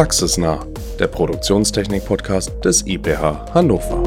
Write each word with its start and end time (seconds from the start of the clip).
Praxisnah, 0.00 0.66
der 0.98 1.08
Produktionstechnik-Podcast 1.08 2.64
des 2.64 2.86
IPH 2.86 3.52
Hannover. 3.52 4.02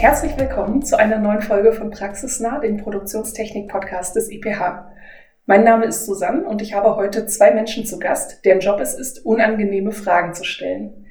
Herzlich 0.00 0.36
willkommen 0.36 0.82
zu 0.82 0.98
einer 0.98 1.20
neuen 1.20 1.42
Folge 1.42 1.72
von 1.72 1.92
Praxisnah, 1.92 2.58
dem 2.58 2.78
Produktionstechnik-Podcast 2.78 4.16
des 4.16 4.28
IPH. 4.32 4.90
Mein 5.46 5.62
Name 5.62 5.84
ist 5.84 6.06
Susanne 6.06 6.44
und 6.44 6.60
ich 6.60 6.74
habe 6.74 6.96
heute 6.96 7.26
zwei 7.26 7.52
Menschen 7.52 7.86
zu 7.86 8.00
Gast, 8.00 8.44
deren 8.44 8.58
Job 8.58 8.80
es 8.80 8.92
ist, 8.92 9.24
unangenehme 9.24 9.92
Fragen 9.92 10.34
zu 10.34 10.42
stellen. 10.42 11.05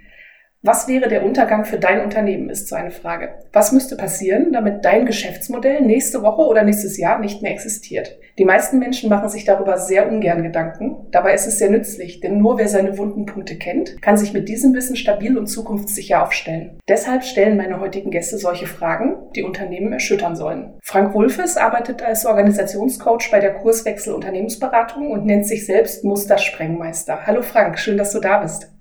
Was 0.68 0.88
wäre 0.88 1.08
der 1.08 1.24
Untergang 1.24 1.64
für 1.64 1.78
dein 1.78 2.04
Unternehmen, 2.04 2.50
ist 2.50 2.68
so 2.68 2.76
eine 2.76 2.90
Frage. 2.90 3.36
Was 3.54 3.72
müsste 3.72 3.96
passieren, 3.96 4.52
damit 4.52 4.84
dein 4.84 5.06
Geschäftsmodell 5.06 5.82
nächste 5.82 6.24
Woche 6.24 6.42
oder 6.42 6.64
nächstes 6.64 6.98
Jahr 6.98 7.20
nicht 7.20 7.44
mehr 7.44 7.52
existiert? 7.52 8.18
Die 8.40 8.46
meisten 8.46 8.80
Menschen 8.80 9.08
machen 9.08 9.30
sich 9.30 9.46
darüber 9.46 9.78
sehr 9.78 10.12
ungern 10.12 10.42
Gedanken. 10.42 11.06
Dabei 11.12 11.36
ist 11.36 11.46
es 11.46 11.60
sehr 11.60 11.70
nützlich, 11.70 12.20
denn 12.20 12.40
nur 12.40 12.58
wer 12.58 12.68
seine 12.68 12.98
wunden 12.98 13.28
Punkte 13.28 13.60
kennt, 13.60 14.02
kann 14.02 14.18
sich 14.18 14.34
mit 14.34 14.50
diesem 14.50 14.74
Wissen 14.74 14.96
stabil 14.96 15.38
und 15.38 15.46
zukunftssicher 15.46 16.24
aufstellen. 16.24 16.80
Deshalb 16.90 17.24
stellen 17.24 17.58
meine 17.58 17.80
heutigen 17.80 18.10
Gäste 18.10 18.40
solche 18.40 18.66
Fragen, 18.66 19.18
die 19.36 19.44
Unternehmen 19.44 19.94
erschüttern 19.94 20.36
sollen. 20.36 20.74
Frank 20.82 21.14
Wulfes 21.14 21.58
arbeitet 21.58 22.02
als 22.02 22.26
Organisationscoach 22.26 23.30
bei 23.30 23.40
der 23.40 23.54
Kurswechsel 23.54 24.16
Unternehmensberatung 24.16 25.12
und 25.12 25.28
nennt 25.28 25.46
sich 25.46 25.68
selbst 25.68 26.04
Mustersprengmeister. 26.04 27.28
Hallo 27.28 27.44
Frank, 27.44 27.78
schön, 27.78 28.00
dass 28.00 28.12
du 28.12 28.20
da 28.20 28.40
bist. 28.40 28.75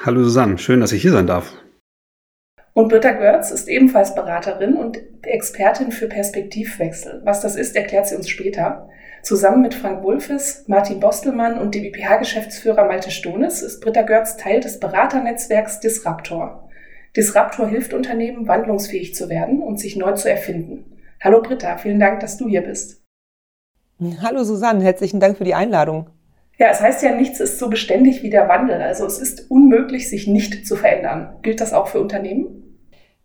Hallo 0.00 0.24
Susanne, 0.24 0.58
schön, 0.58 0.80
dass 0.80 0.92
ich 0.92 1.02
hier 1.02 1.12
sein 1.12 1.26
darf. 1.26 1.52
Und 2.74 2.88
Britta 2.88 3.12
Görz 3.12 3.50
ist 3.50 3.68
ebenfalls 3.68 4.14
Beraterin 4.14 4.74
und 4.76 4.98
Expertin 5.22 5.92
für 5.92 6.08
Perspektivwechsel. 6.08 7.20
Was 7.24 7.42
das 7.42 7.54
ist, 7.54 7.76
erklärt 7.76 8.08
sie 8.08 8.16
uns 8.16 8.28
später. 8.28 8.88
Zusammen 9.22 9.62
mit 9.62 9.74
Frank 9.74 10.02
Wulfes, 10.02 10.64
Martin 10.66 10.98
Bostelmann 10.98 11.58
und 11.58 11.74
dem 11.74 11.84
IPH-Geschäftsführer 11.84 12.86
Malte 12.86 13.10
Stones 13.10 13.62
ist 13.62 13.80
Britta 13.80 14.02
Görz 14.02 14.36
Teil 14.36 14.60
des 14.60 14.80
Beraternetzwerks 14.80 15.80
Disruptor. 15.80 16.68
Disruptor 17.14 17.68
hilft 17.68 17.92
Unternehmen, 17.92 18.48
wandlungsfähig 18.48 19.14
zu 19.14 19.28
werden 19.28 19.62
und 19.62 19.78
sich 19.78 19.96
neu 19.96 20.12
zu 20.14 20.30
erfinden. 20.30 20.98
Hallo 21.20 21.42
Britta, 21.42 21.76
vielen 21.76 22.00
Dank, 22.00 22.20
dass 22.20 22.38
du 22.38 22.48
hier 22.48 22.62
bist. 22.62 23.02
Hallo 24.22 24.42
Susanne, 24.42 24.82
herzlichen 24.82 25.20
Dank 25.20 25.36
für 25.36 25.44
die 25.44 25.54
Einladung. 25.54 26.08
Ja, 26.58 26.68
es 26.70 26.80
heißt 26.80 27.02
ja, 27.02 27.14
nichts 27.14 27.40
ist 27.40 27.58
so 27.58 27.68
beständig 27.68 28.22
wie 28.22 28.30
der 28.30 28.48
Wandel. 28.48 28.80
Also 28.80 29.06
es 29.06 29.18
ist 29.18 29.50
unmöglich, 29.50 30.08
sich 30.08 30.26
nicht 30.26 30.66
zu 30.66 30.76
verändern. 30.76 31.36
Gilt 31.42 31.60
das 31.60 31.72
auch 31.72 31.88
für 31.88 32.00
Unternehmen? 32.00 32.62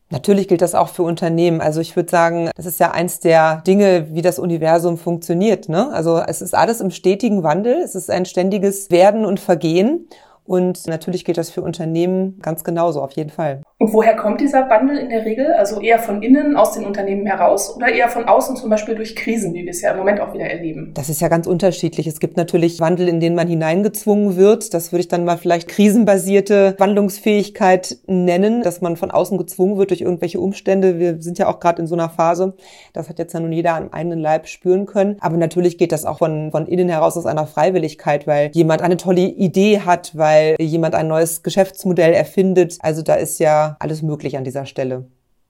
Natürlich 0.10 0.48
gilt 0.48 0.62
das 0.62 0.74
auch 0.74 0.88
für 0.88 1.04
Unternehmen. 1.04 1.60
Also 1.60 1.82
ich 1.82 1.98
würde 1.98 2.10
sagen, 2.10 2.50
das 2.56 2.66
ist 2.66 2.80
ja 2.80 2.92
eins 2.92 3.20
der 3.20 3.62
Dinge, 3.68 4.08
wie 4.14 4.22
das 4.22 4.40
Universum 4.40 4.98
funktioniert. 4.98 5.68
Ne? 5.68 5.92
Also 5.92 6.18
es 6.26 6.42
ist 6.42 6.56
alles 6.56 6.80
im 6.80 6.92
stetigen 6.92 7.44
Wandel. 7.44 7.74
Es 7.84 7.94
ist 7.94 8.10
ein 8.10 8.26
ständiges 8.26 8.90
Werden 8.90 9.26
und 9.26 9.42
Vergehen. 9.42 10.08
Und 10.48 10.88
natürlich 10.88 11.26
gilt 11.26 11.38
das 11.38 11.50
für 11.50 11.62
Unternehmen 11.62 12.40
ganz 12.42 12.64
genauso, 12.64 13.02
auf 13.02 13.12
jeden 13.12 13.30
Fall. 13.30 13.62
Und 13.80 13.94
woher 13.94 14.16
kommt 14.16 14.40
dieser 14.40 14.70
Wandel 14.70 14.98
in 14.98 15.10
der 15.10 15.26
Regel? 15.26 15.52
Also 15.54 15.82
eher 15.82 16.00
von 16.00 16.24
innen, 16.24 16.56
aus 16.56 16.72
den 16.72 16.86
Unternehmen 16.86 17.26
heraus 17.26 17.76
oder 17.76 17.90
eher 17.90 18.08
von 18.08 18.24
außen, 18.24 18.56
zum 18.56 18.70
Beispiel 18.70 18.96
durch 18.96 19.16
Krisen, 19.16 19.54
wie 19.54 19.66
wir 19.66 19.72
es 19.72 19.82
ja 19.82 19.92
im 19.92 19.98
Moment 19.98 20.22
auch 20.22 20.34
wieder 20.34 20.46
erleben? 20.46 20.94
Das 20.96 21.10
ist 21.10 21.20
ja 21.20 21.28
ganz 21.28 21.48
unterschiedlich. 21.48 22.08
Es 22.08 22.22
gibt 22.22 22.38
natürlich 22.38 22.80
Wandel, 22.80 23.10
in 23.10 23.20
den 23.20 23.36
man 23.36 23.48
hineingezwungen 23.48 24.38
wird. 24.38 24.74
Das 24.74 24.94
würde 24.94 25.02
ich 25.02 25.10
dann 25.10 25.26
mal 25.26 25.38
vielleicht 25.38 25.68
krisenbasierte 25.68 26.76
Wandlungsfähigkeit 26.80 27.98
nennen, 28.08 28.64
dass 28.64 28.80
man 28.80 28.96
von 28.96 29.12
außen 29.12 29.38
gezwungen 29.38 29.78
wird 29.78 29.90
durch 29.90 30.02
irgendwelche 30.02 30.40
Umstände. 30.40 30.98
Wir 30.98 31.22
sind 31.22 31.38
ja 31.40 31.50
auch 31.50 31.60
gerade 31.60 31.82
in 31.82 31.88
so 31.88 31.96
einer 31.96 32.10
Phase. 32.10 32.56
Das 32.94 33.10
hat 33.10 33.20
jetzt 33.20 33.34
ja 33.34 33.42
nun 33.42 33.52
jeder 33.52 33.76
am 33.76 33.90
eigenen 33.92 34.20
Leib 34.20 34.48
spüren 34.48 34.86
können. 34.86 35.18
Aber 35.20 35.36
natürlich 35.36 35.78
geht 35.78 35.92
das 35.92 36.06
auch 36.06 36.20
von, 36.20 36.52
von 36.52 36.68
innen 36.68 36.88
heraus 36.88 37.18
aus 37.18 37.26
einer 37.26 37.46
Freiwilligkeit, 37.46 38.26
weil 38.28 38.50
jemand 38.54 38.82
eine 38.82 38.96
tolle 38.96 39.22
Idee 39.22 39.82
hat, 39.82 40.18
weil 40.18 40.37
weil 40.38 40.56
jemand 40.60 40.96
ein 40.96 41.08
neues 41.08 41.44
Geschäftsmodell 41.44 42.14
erfindet. 42.14 42.78
Also 42.80 43.02
da 43.02 43.16
ist 43.16 43.40
ja 43.40 43.76
alles 43.80 44.02
möglich 44.02 44.38
an 44.38 44.44
dieser 44.44 44.66
Stelle. 44.66 45.06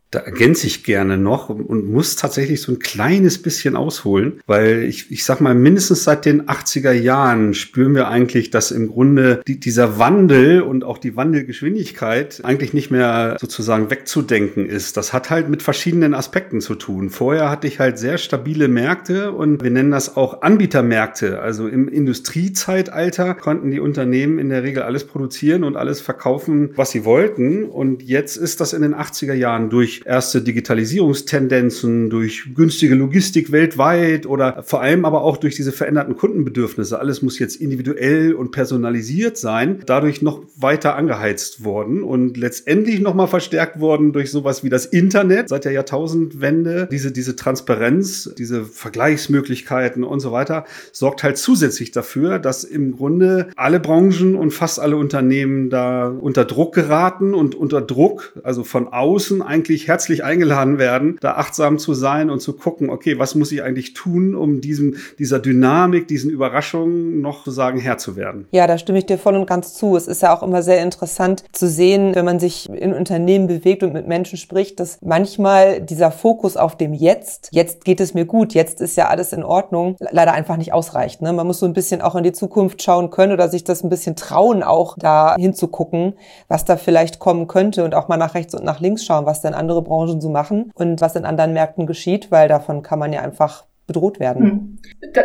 Da 0.10 0.20
ergänze 0.20 0.68
ich 0.68 0.86
gerne 0.86 1.18
noch 1.18 1.50
und 1.50 1.92
muss 1.92 2.16
tatsächlich 2.16 2.62
so 2.62 2.72
ein 2.72 2.80
kleines 2.80 3.42
bisschen 3.42 3.76
ausholen, 3.76 4.42
weil 4.48 4.84
ich, 4.84 5.12
ich 5.12 5.26
sag 5.26 5.42
mal, 5.42 5.54
mindestens 5.54 6.06
seit 6.06 6.24
den 6.24 6.44
80er 6.44 6.94
Jahren 6.94 7.54
spüren 7.54 7.94
wir 7.94 8.08
eigentlich, 8.08 8.50
dass 8.50 8.72
im 8.72 8.88
Grunde 8.88 9.42
die, 9.46 9.60
dieser 9.60 10.00
Wandel 10.00 10.62
und 10.62 10.86
auch 10.86 10.98
die 10.98 11.18
Wandelgeschwindigkeit 11.18 12.40
eigentlich 12.46 12.74
nicht 12.74 12.90
mehr 12.90 13.36
sozusagen 13.38 13.90
wegzudenken 13.90 14.66
ist. 14.66 14.96
Das 14.96 15.12
hat 15.12 15.30
halt 15.30 15.50
mit 15.50 15.62
verschiedenen 15.62 16.14
Aspekten 16.14 16.62
zu 16.62 16.76
tun. 16.76 17.10
Vorher 17.10 17.50
hatte 17.50 17.68
ich 17.68 17.80
halt 17.80 18.00
sehr 18.00 18.18
stabile 18.18 18.70
Märkte 18.70 19.34
und 19.34 19.62
wir 19.62 19.72
nennen 19.72 19.92
das 19.92 20.16
auch 20.16 20.42
Anbietermärkte. 20.42 21.42
Also 21.42 21.68
im 21.68 21.90
Industriezeitalter 21.90 23.34
konnten 23.34 23.72
die 23.72 23.82
Unternehmen 23.82 24.40
in 24.40 24.48
der 24.48 24.64
Regel 24.64 24.84
alles 24.84 25.04
produzieren 25.04 25.66
und 25.66 25.76
alles 25.76 26.00
verkaufen, 26.00 26.72
was 26.78 26.92
sie 26.92 27.04
wollten. 27.04 27.66
Und 27.66 28.04
jetzt 28.04 28.38
ist 28.38 28.62
das 28.62 28.72
in 28.72 28.84
den 28.84 28.96
80er 28.96 29.34
Jahren 29.34 29.70
durch 29.70 29.97
erste 30.06 30.42
Digitalisierungstendenzen, 30.42 32.10
durch 32.10 32.50
günstige 32.56 32.96
Logistik 32.96 33.52
weltweit 33.52 34.26
oder 34.26 34.64
vor 34.64 34.82
allem 34.82 35.06
aber 35.06 35.24
auch 35.24 35.38
durch 35.38 35.56
diese 35.56 35.72
veränderten 35.72 36.16
Kundenbedürfnisse. 36.16 37.00
Alles 37.00 37.22
muss 37.22 37.40
jetzt 37.40 37.56
individuell 37.56 38.34
und 38.34 38.52
personalisiert 38.52 39.38
sein, 39.38 39.80
dadurch 39.86 40.22
noch 40.22 40.44
weiter 40.56 40.96
angeheizt 40.96 41.64
worden 41.64 42.04
und 42.04 42.38
letztendlich 42.38 43.00
nochmal 43.00 43.28
verstärkt 43.28 43.80
worden 43.80 44.14
durch 44.14 44.32
sowas 44.32 44.64
wie 44.64 44.70
das 44.70 44.86
Internet 44.86 45.50
seit 45.50 45.66
der 45.66 45.72
Jahrtausendwende. 45.72 46.88
Diese, 46.92 47.12
diese 47.12 47.36
Transparenz, 47.36 48.34
diese 48.38 48.66
Vergleichsmöglichkeiten 48.66 50.04
und 50.04 50.20
so 50.20 50.32
weiter 50.32 50.66
sorgt 50.92 51.24
halt 51.24 51.38
zusätzlich 51.38 51.92
dafür, 51.92 52.40
dass 52.40 52.64
im 52.64 52.96
Grunde 52.96 53.48
alle 53.56 53.80
Branchen 53.80 54.36
und 54.36 54.52
fast 54.52 54.80
alle 54.80 54.98
Unternehmen 54.98 55.70
da 55.70 56.08
unter 56.08 56.46
Druck 56.46 56.76
geraten 56.76 57.34
und 57.34 57.56
unter 57.56 57.82
Druck, 57.82 58.34
also 58.44 58.64
von 58.64 58.88
außen 58.88 59.42
eigentlich 59.42 59.87
herzlich 59.88 60.24
eingeladen 60.24 60.78
werden, 60.78 61.18
da 61.22 61.36
achtsam 61.36 61.80
zu 61.80 61.94
sein 61.94 62.30
und 62.30 62.40
zu 62.40 62.54
gucken, 62.54 62.90
okay, 62.90 63.20
was 63.20 63.36
muss 63.36 63.52
ich 63.52 63.64
eigentlich 63.64 63.94
tun, 63.94 64.36
um 64.36 64.62
diesem, 64.62 64.96
dieser 65.20 65.40
Dynamik, 65.40 66.08
diesen 66.08 66.30
Überraschungen 66.30 67.22
noch 67.22 67.46
sozusagen 67.46 67.80
Herr 67.80 67.98
zu 67.98 68.16
werden? 68.16 68.48
Ja, 68.52 68.68
da 68.68 68.78
stimme 68.78 69.00
ich 69.00 69.06
dir 69.06 69.18
voll 69.18 69.36
und 69.36 69.48
ganz 69.48 69.74
zu. 69.74 69.96
Es 69.96 70.08
ist 70.08 70.22
ja 70.22 70.36
auch 70.36 70.44
immer 70.44 70.62
sehr 70.62 70.82
interessant 70.82 71.44
zu 71.52 71.68
sehen, 71.68 72.16
wenn 72.16 72.26
man 72.26 72.40
sich 72.40 72.70
in 72.70 72.94
Unternehmen 72.94 73.48
bewegt 73.48 73.84
und 73.84 73.94
mit 73.94 74.08
Menschen 74.08 74.38
spricht, 74.38 74.80
dass 74.80 75.00
manchmal 75.02 75.82
dieser 75.82 76.12
Fokus 76.12 76.58
auf 76.58 76.78
dem 76.78 76.94
Jetzt, 76.94 77.50
jetzt 77.52 77.86
geht 77.86 78.00
es 78.00 78.14
mir 78.14 78.26
gut, 78.26 78.54
jetzt 78.54 78.82
ist 78.82 78.98
ja 78.98 79.08
alles 79.08 79.34
in 79.34 79.44
Ordnung, 79.44 79.96
leider 80.00 80.34
einfach 80.34 80.58
nicht 80.58 80.74
ausreicht. 80.74 81.22
Ne? 81.22 81.34
Man 81.34 81.48
muss 81.48 81.60
so 81.60 81.66
ein 81.66 81.74
bisschen 81.74 82.02
auch 82.02 82.16
in 82.16 82.24
die 82.24 82.32
Zukunft 82.32 82.82
schauen 82.82 83.10
können 83.10 83.34
oder 83.34 83.50
sich 83.50 83.64
das 83.64 83.84
ein 83.84 83.90
bisschen 83.90 84.16
trauen, 84.16 84.64
auch 84.64 84.96
da 84.98 85.36
hinzugucken, 85.38 86.14
was 86.48 86.66
da 86.66 86.78
vielleicht 86.78 87.20
kommen 87.20 87.48
könnte 87.48 87.84
und 87.84 87.96
auch 87.96 88.08
mal 88.08 88.18
nach 88.18 88.36
rechts 88.36 88.54
und 88.56 88.64
nach 88.64 88.80
links 88.80 89.06
schauen, 89.06 89.26
was 89.26 89.42
denn 89.42 89.54
andere 89.54 89.77
andere 89.78 89.82
Branchen 89.84 90.22
so 90.22 90.30
machen 90.30 90.72
und 90.76 91.02
was 91.02 91.16
in 91.16 91.26
anderen 91.26 91.54
Märkten 91.54 91.86
geschieht, 91.86 92.32
weil 92.32 92.48
davon 92.48 92.82
kann 92.82 93.00
man 93.00 93.14
ja 93.14 93.22
einfach 93.22 93.66
bedroht 93.88 94.20
werden. 94.20 94.44
Hm. 94.44 94.78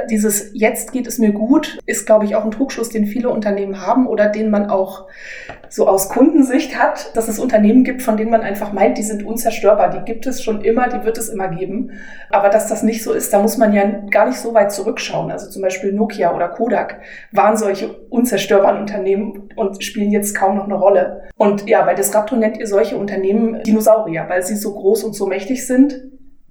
Dieses 0.08 0.50
Jetzt 0.54 0.92
geht 0.92 1.06
es 1.06 1.18
mir 1.18 1.32
gut 1.32 1.78
ist, 1.84 2.06
glaube 2.06 2.24
ich, 2.24 2.36
auch 2.36 2.44
ein 2.44 2.52
Trugschluss, 2.52 2.88
den 2.88 3.06
viele 3.06 3.28
Unternehmen 3.28 3.84
haben 3.84 4.06
oder 4.06 4.28
den 4.28 4.50
man 4.50 4.70
auch 4.70 5.08
so 5.68 5.88
aus 5.88 6.08
Kundensicht 6.08 6.78
hat, 6.78 7.16
dass 7.16 7.28
es 7.28 7.38
Unternehmen 7.38 7.82
gibt, 7.82 8.02
von 8.02 8.16
denen 8.16 8.30
man 8.30 8.42
einfach 8.42 8.72
meint, 8.72 8.98
die 8.98 9.02
sind 9.02 9.24
unzerstörbar. 9.24 9.90
Die 9.90 10.04
gibt 10.04 10.26
es 10.26 10.42
schon 10.42 10.60
immer, 10.62 10.88
die 10.88 11.04
wird 11.04 11.18
es 11.18 11.28
immer 11.28 11.48
geben. 11.48 11.90
Aber 12.30 12.50
dass 12.50 12.68
das 12.68 12.82
nicht 12.82 13.02
so 13.02 13.12
ist, 13.12 13.32
da 13.32 13.40
muss 13.40 13.56
man 13.56 13.72
ja 13.72 13.84
gar 14.10 14.28
nicht 14.28 14.38
so 14.38 14.54
weit 14.54 14.70
zurückschauen. 14.70 15.30
Also 15.30 15.50
zum 15.50 15.62
Beispiel 15.62 15.92
Nokia 15.92 16.34
oder 16.34 16.48
Kodak 16.48 17.00
waren 17.32 17.56
solche 17.56 17.92
unzerstörbaren 18.10 18.80
Unternehmen 18.80 19.48
und 19.56 19.82
spielen 19.82 20.12
jetzt 20.12 20.34
kaum 20.36 20.56
noch 20.56 20.64
eine 20.64 20.74
Rolle. 20.74 21.22
Und 21.36 21.68
ja, 21.68 21.82
bei 21.82 21.94
Disruptor 21.94 22.38
nennt 22.38 22.58
ihr 22.58 22.66
solche 22.66 22.96
Unternehmen 22.96 23.62
Dinosaurier, 23.64 24.26
weil 24.28 24.42
sie 24.42 24.56
so 24.56 24.74
groß 24.74 25.04
und 25.04 25.14
so 25.14 25.26
mächtig 25.26 25.66
sind, 25.66 26.04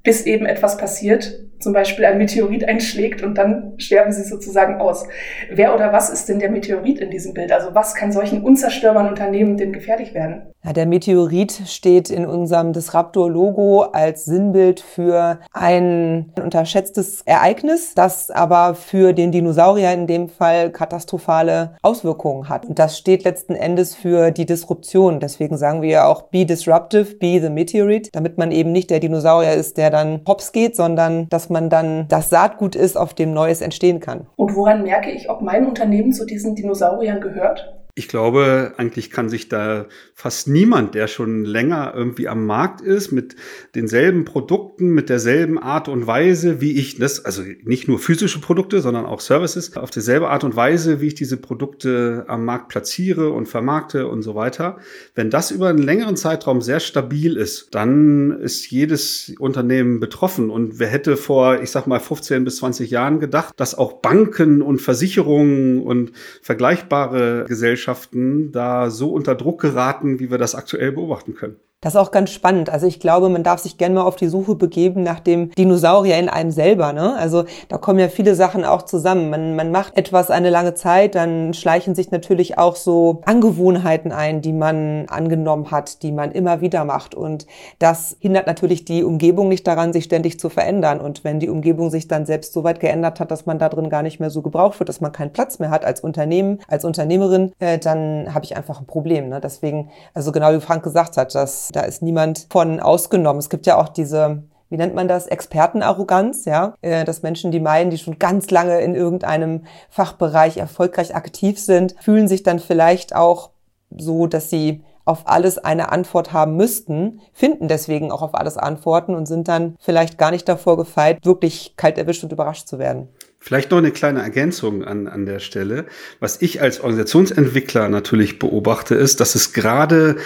bis 0.04 0.26
eben 0.26 0.46
etwas 0.46 0.78
passiert, 0.78 1.40
zum 1.62 1.74
Beispiel 1.74 2.06
ein 2.06 2.18
Meteorit 2.18 2.68
einschlägt 2.68 3.22
und 3.22 3.38
dann 3.38 3.74
sterben 3.78 4.12
sie 4.12 4.24
sozusagen 4.24 4.82
aus. 4.82 5.06
Wer 5.50 5.74
oder 5.76 5.94
was 5.94 6.10
ist 6.10 6.28
denn 6.30 6.40
der 6.40 6.52
Meteorit 6.52 7.00
in 7.00 7.10
diesem 7.10 7.34
Bild? 7.34 7.52
Also 7.52 7.74
was 7.74 7.96
kann 7.96 8.12
solchen 8.12 8.44
unzerstörbaren 8.44 9.08
Unternehmen 9.08 9.58
denn 9.58 9.74
gefährlich 9.74 10.14
werden? 10.14 10.52
Ja, 10.64 10.74
der 10.74 10.86
Meteorit 10.86 11.52
steht 11.66 12.12
in 12.12 12.28
unserem 12.28 12.72
Disruptor-Logo 12.72 13.82
als 13.82 14.26
Sinnbild 14.26 14.80
für 14.80 15.40
ein 15.54 16.32
unterschätztes 16.40 17.24
Ereignis, 17.26 17.96
das 17.96 18.30
aber 18.30 18.76
für 18.76 19.14
den 19.14 19.32
Dinosaurier 19.32 19.92
in 19.92 20.06
dem 20.06 20.30
Fall 20.30 20.70
katastrophale 20.70 21.78
Auswirkungen 21.82 22.48
hat. 22.48 22.68
Und 22.68 22.78
das 22.78 22.96
steht 23.00 23.24
letzten 23.24 23.56
Endes 23.56 23.96
für 23.96 24.30
die 24.30 24.46
Disruption. 24.46 25.20
Deswegen 25.20 25.58
sagen 25.58 25.82
wir 25.82 25.90
ja 25.90 26.06
auch 26.06 26.24
be 26.24 26.46
disruptive, 26.46 27.16
be 27.16 27.40
the 27.42 27.50
meteorite, 27.50 28.12
damit 28.14 28.38
man 28.38 28.52
eben 28.52 28.72
nicht 28.72 28.92
der 28.92 29.00
Dinosaurier 29.00 29.54
ist, 29.54 29.78
der 29.78 29.90
dann 29.90 30.22
hops 30.28 30.52
geht, 30.52 30.76
sondern 30.76 31.28
dass 31.30 31.50
man 31.52 31.70
dann 31.70 32.08
das 32.08 32.30
Saatgut 32.30 32.76
ist, 32.76 32.98
auf 32.98 33.14
dem 33.14 33.34
Neues 33.34 33.62
entstehen 33.62 34.00
kann. 34.00 34.28
Und 34.36 34.56
woran 34.56 34.84
merke 34.84 35.12
ich, 35.12 35.30
ob 35.30 35.42
mein 35.42 35.68
Unternehmen 35.68 36.14
zu 36.14 36.26
diesen 36.26 36.56
Dinosauriern 36.56 37.22
gehört? 37.22 37.81
Ich 38.02 38.08
glaube, 38.08 38.74
eigentlich 38.78 39.12
kann 39.12 39.30
sich 39.30 39.48
da 39.48 39.86
fast 40.16 40.48
niemand, 40.48 40.96
der 40.96 41.08
schon 41.08 41.46
länger 41.46 41.94
irgendwie 41.96 42.28
am 42.28 42.48
Markt 42.48 42.82
ist, 42.82 43.12
mit 43.12 43.36
denselben 43.76 44.26
Produkten, 44.26 44.90
mit 44.90 45.08
derselben 45.08 45.60
Art 45.60 45.88
und 45.88 46.08
Weise, 46.08 46.62
wie 46.62 46.72
ich 46.80 46.98
das, 46.98 47.24
also 47.24 47.44
nicht 47.64 47.88
nur 47.88 48.00
physische 48.00 48.42
Produkte, 48.42 48.82
sondern 48.82 49.06
auch 49.06 49.20
Services, 49.20 49.78
auf 49.78 49.92
dieselbe 49.92 50.30
Art 50.30 50.44
und 50.44 50.56
Weise, 50.56 51.00
wie 51.00 51.08
ich 51.10 51.14
diese 51.14 51.38
Produkte 51.38 52.26
am 52.28 52.44
Markt 52.44 52.70
platziere 52.70 53.30
und 53.30 53.48
vermarkte 53.48 54.08
und 54.08 54.24
so 54.24 54.34
weiter. 54.34 54.80
Wenn 55.14 55.30
das 55.30 55.52
über 55.52 55.70
einen 55.70 55.78
längeren 55.78 56.18
Zeitraum 56.18 56.62
sehr 56.62 56.80
stabil 56.80 57.38
ist, 57.38 57.76
dann 57.76 58.32
ist 58.32 58.72
jedes 58.72 59.32
Unternehmen 59.38 60.00
betroffen. 60.00 60.50
Und 60.50 60.80
wer 60.80 60.88
hätte 60.88 61.18
vor, 61.18 61.62
ich 61.62 61.70
sag 61.70 61.86
mal, 61.86 62.00
15 62.00 62.46
bis 62.46 62.56
20 62.56 62.90
Jahren 62.90 63.20
gedacht, 63.20 63.54
dass 63.58 63.76
auch 63.76 64.02
Banken 64.02 64.64
und 64.64 64.82
Versicherungen 64.82 65.84
und 65.84 66.14
vergleichbare 66.42 67.46
Gesellschaften 67.48 67.91
Gesellschaften 67.92 68.52
da 68.52 68.90
so 68.90 69.12
unter 69.12 69.36
Druck 69.36 69.62
geraten, 69.62 70.20
wie 70.20 70.32
wir 70.32 70.38
das 70.38 70.56
aktuell 70.56 70.92
beobachten 70.92 71.36
können. 71.36 71.58
Das 71.84 71.96
ist 71.96 72.00
auch 72.00 72.12
ganz 72.12 72.30
spannend. 72.30 72.70
Also 72.70 72.86
ich 72.86 73.00
glaube, 73.00 73.28
man 73.28 73.42
darf 73.42 73.60
sich 73.60 73.76
gerne 73.76 73.96
mal 73.96 74.04
auf 74.04 74.16
die 74.16 74.28
Suche 74.28 74.54
begeben 74.54 75.02
nach 75.02 75.20
dem 75.20 75.50
Dinosaurier 75.56 76.20
in 76.20 76.30
einem 76.30 76.52
selber. 76.52 76.94
Ne? 76.94 77.16
Also 77.16 77.46
da 77.70 77.80
kommen 77.80 77.98
ja 77.98 78.08
viele 78.08 78.36
Sachen 78.36 78.66
auch 78.66 78.84
zusammen. 78.84 79.32
Man, 79.32 79.56
man 79.56 79.72
macht 79.72 79.98
etwas 79.98 80.30
eine 80.30 80.52
lange 80.52 80.76
Zeit, 80.76 81.16
dann 81.16 81.56
schleichen 81.56 81.96
sich 81.96 82.12
natürlich 82.12 82.60
auch 82.60 82.76
so 82.76 83.22
Angewohnheiten 83.26 84.12
ein, 84.12 84.44
die 84.44 84.54
man 84.54 85.08
angenommen 85.08 85.72
hat, 85.72 86.04
die 86.04 86.12
man 86.12 86.32
immer 86.32 86.62
wieder 86.62 86.86
macht. 86.86 87.16
Und 87.16 87.48
das 87.80 88.16
hindert 88.20 88.46
natürlich 88.46 88.86
die 88.86 89.04
Umgebung 89.04 89.48
nicht 89.48 89.66
daran, 89.66 89.92
sich 89.92 90.04
ständig 90.04 90.40
zu 90.40 90.50
verändern. 90.50 91.02
Und 91.02 91.24
wenn 91.24 91.40
die 91.40 91.50
Umgebung 91.50 91.90
sich 91.90 92.08
dann 92.08 92.28
selbst 92.28 92.54
so 92.54 92.64
weit 92.64 92.80
geändert 92.80 93.20
hat, 93.20 93.32
dass 93.32 93.48
man 93.48 93.58
da 93.58 93.70
drin 93.70 93.90
gar 93.90 94.04
nicht 94.04 94.20
mehr 94.20 94.30
so 94.30 94.44
gebraucht 94.44 94.80
wird, 94.80 94.88
dass 94.88 95.02
man 95.02 95.14
keinen 95.14 95.34
Platz 95.34 95.58
mehr 95.58 95.72
hat 95.72 95.84
als 95.84 96.02
Unternehmen, 96.02 96.60
als 96.68 96.86
Unternehmerin, 96.86 97.54
äh, 97.58 97.80
dann 97.80 98.36
habe 98.36 98.46
ich 98.46 98.56
einfach 98.56 98.80
ein 98.80 98.86
Problem. 98.86 99.30
Ne? 99.30 99.42
Deswegen, 99.42 99.90
also 100.14 100.32
genau 100.32 100.54
wie 100.54 100.62
Frank 100.62 100.84
gesagt 100.84 101.18
hat, 101.18 101.34
dass 101.34 101.71
da 101.72 101.82
ist 101.82 102.02
niemand 102.02 102.48
von 102.50 102.80
ausgenommen. 102.80 103.40
Es 103.40 103.50
gibt 103.50 103.66
ja 103.66 103.78
auch 103.78 103.90
diese 103.90 104.44
wie 104.72 104.78
nennt 104.78 104.96
man 104.96 105.10
das, 105.10 105.28
Expertenarroganz, 105.28 106.46
ja, 106.46 106.76
äh, 106.82 107.04
dass 107.04 107.24
Menschen, 107.24 107.52
die 107.52 107.60
meinen, 107.60 107.92
die 107.92 107.98
schon 107.98 108.20
ganz 108.20 108.50
lange 108.52 108.80
in 108.80 108.96
irgendeinem 108.96 109.66
Fachbereich 109.90 110.58
erfolgreich 110.58 111.14
aktiv 111.14 111.60
sind, 111.60 111.94
fühlen 112.00 112.30
sich 112.30 112.42
dann 112.42 112.60
vielleicht 112.60 113.14
auch 113.14 113.50
so, 113.96 114.28
dass 114.28 114.50
sie 114.50 114.82
auf 115.04 115.28
alles 115.28 115.58
eine 115.58 115.92
Antwort 115.92 116.32
haben 116.32 116.56
müssten, 116.56 117.20
finden 117.34 117.68
deswegen 117.68 118.12
auch 118.12 118.22
auf 118.22 118.34
alles 118.34 118.58
Antworten 118.58 119.14
und 119.14 119.26
sind 119.26 119.50
dann 119.50 119.76
vielleicht 119.80 120.18
gar 120.18 120.32
nicht 120.32 120.48
davor 120.48 120.78
gefeit, 120.78 121.26
wirklich 121.26 121.76
kalt 121.76 121.98
erwischt 121.98 122.24
und 122.24 122.32
überrascht 122.32 122.68
zu 122.68 122.80
werden. 122.80 123.10
Vielleicht 123.44 123.72
noch 123.72 123.80
eine 123.80 123.90
kleine 123.90 124.22
Ergänzung 124.22 124.84
an, 124.84 125.08
an 125.08 125.26
der 125.26 125.40
Stelle. 125.40 125.86
Was 126.20 126.44
ich 126.44 126.62
als 126.62 126.80
Organisationsentwickler 126.80 127.90
natürlich 127.90 128.38
beobachte, 128.38 128.94
ist, 128.94 129.20
dass 129.20 129.34
es 129.34 129.52
gerade, 129.52 130.18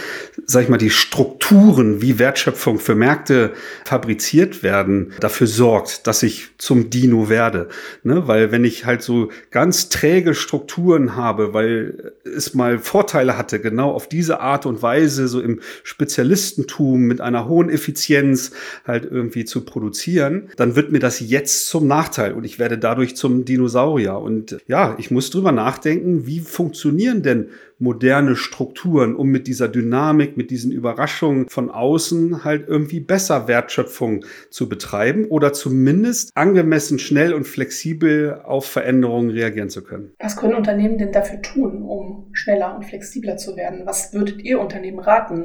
sag 0.46 0.64
ich 0.64 0.70
mal, 0.70 0.78
die 0.78 0.90
Strukturen, 0.90 2.02
wie 2.02 2.20
Wertschöpfung 2.20 2.78
für 2.78 2.94
Märkte 2.94 3.54
fabriziert 3.86 4.64
werden, 4.64 5.14
dafür 5.22 5.48
sorgt, 5.48 6.08
dass 6.08 6.24
ich 6.24 6.50
zum 6.58 6.90
Dino 6.90 7.30
werde. 7.30 7.70
Ne? 8.04 8.28
Weil 8.28 8.52
wenn 8.52 8.66
ich 8.66 8.86
halt 8.86 9.02
so 9.02 9.30
ganz 9.50 9.88
träge 9.88 10.36
Strukturen 10.36 11.16
habe, 11.16 11.54
weil 11.54 12.12
es 12.26 12.54
mal 12.54 12.80
Vorteile 12.80 13.38
hatte, 13.38 13.62
genau 13.62 13.92
auf 13.92 14.10
diese 14.10 14.42
Art 14.42 14.66
und 14.66 14.82
Weise, 14.82 15.30
so 15.30 15.40
im 15.40 15.62
Spezialistentum 15.84 17.04
mit 17.04 17.22
einer 17.22 17.48
hohen 17.48 17.70
Effizienz 17.70 18.52
halt 18.86 19.06
irgendwie 19.06 19.46
zu 19.46 19.64
produzieren, 19.64 20.50
dann 20.58 20.76
wird 20.76 20.92
mir 20.92 21.00
das 21.00 21.22
jetzt 21.22 21.70
zum 21.70 21.88
Nachteil 21.88 22.34
und 22.34 22.44
ich 22.44 22.60
werde 22.60 22.78
dadurch 22.78 23.05
dadurch 23.06 23.16
zum 23.16 23.46
Dinosaurier. 23.46 24.18
Und 24.18 24.57
ja, 24.68 24.96
ich 24.98 25.12
muss 25.12 25.30
drüber 25.30 25.52
nachdenken, 25.52 26.25
wie 26.25 26.40
funktionieren 26.40 27.22
denn 27.22 27.50
moderne 27.78 28.36
Strukturen, 28.36 29.16
um 29.16 29.28
mit 29.28 29.48
dieser 29.48 29.68
Dynamik, 29.68 30.38
mit 30.38 30.50
diesen 30.50 30.72
Überraschungen 30.72 31.50
von 31.50 31.69
außen 31.69 32.44
halt 32.44 32.68
irgendwie 32.68 33.02
besser 33.02 33.48
Wertschöpfung 33.48 34.24
zu 34.50 34.69
betreiben 34.69 35.25
oder 35.25 35.52
zumindest 35.52 36.31
angemessen 36.36 37.00
schnell 37.00 37.34
und 37.34 37.46
flexibel 37.46 38.40
auf 38.44 38.66
Veränderungen 38.66 39.30
reagieren 39.30 39.69
zu 39.69 39.84
können. 39.84 40.13
Was 40.19 40.38
können 40.38 40.56
Unternehmen 40.56 40.98
denn 40.98 41.12
dafür 41.12 41.42
tun, 41.42 41.81
um 41.81 42.30
schneller 42.31 42.75
und 42.75 42.86
flexibler 42.86 43.38
zu 43.38 43.57
werden? 43.57 43.81
Was 43.86 44.13
würdet 44.13 44.42
ihr 44.42 44.60
Unternehmen 44.60 45.00
raten 45.00 45.44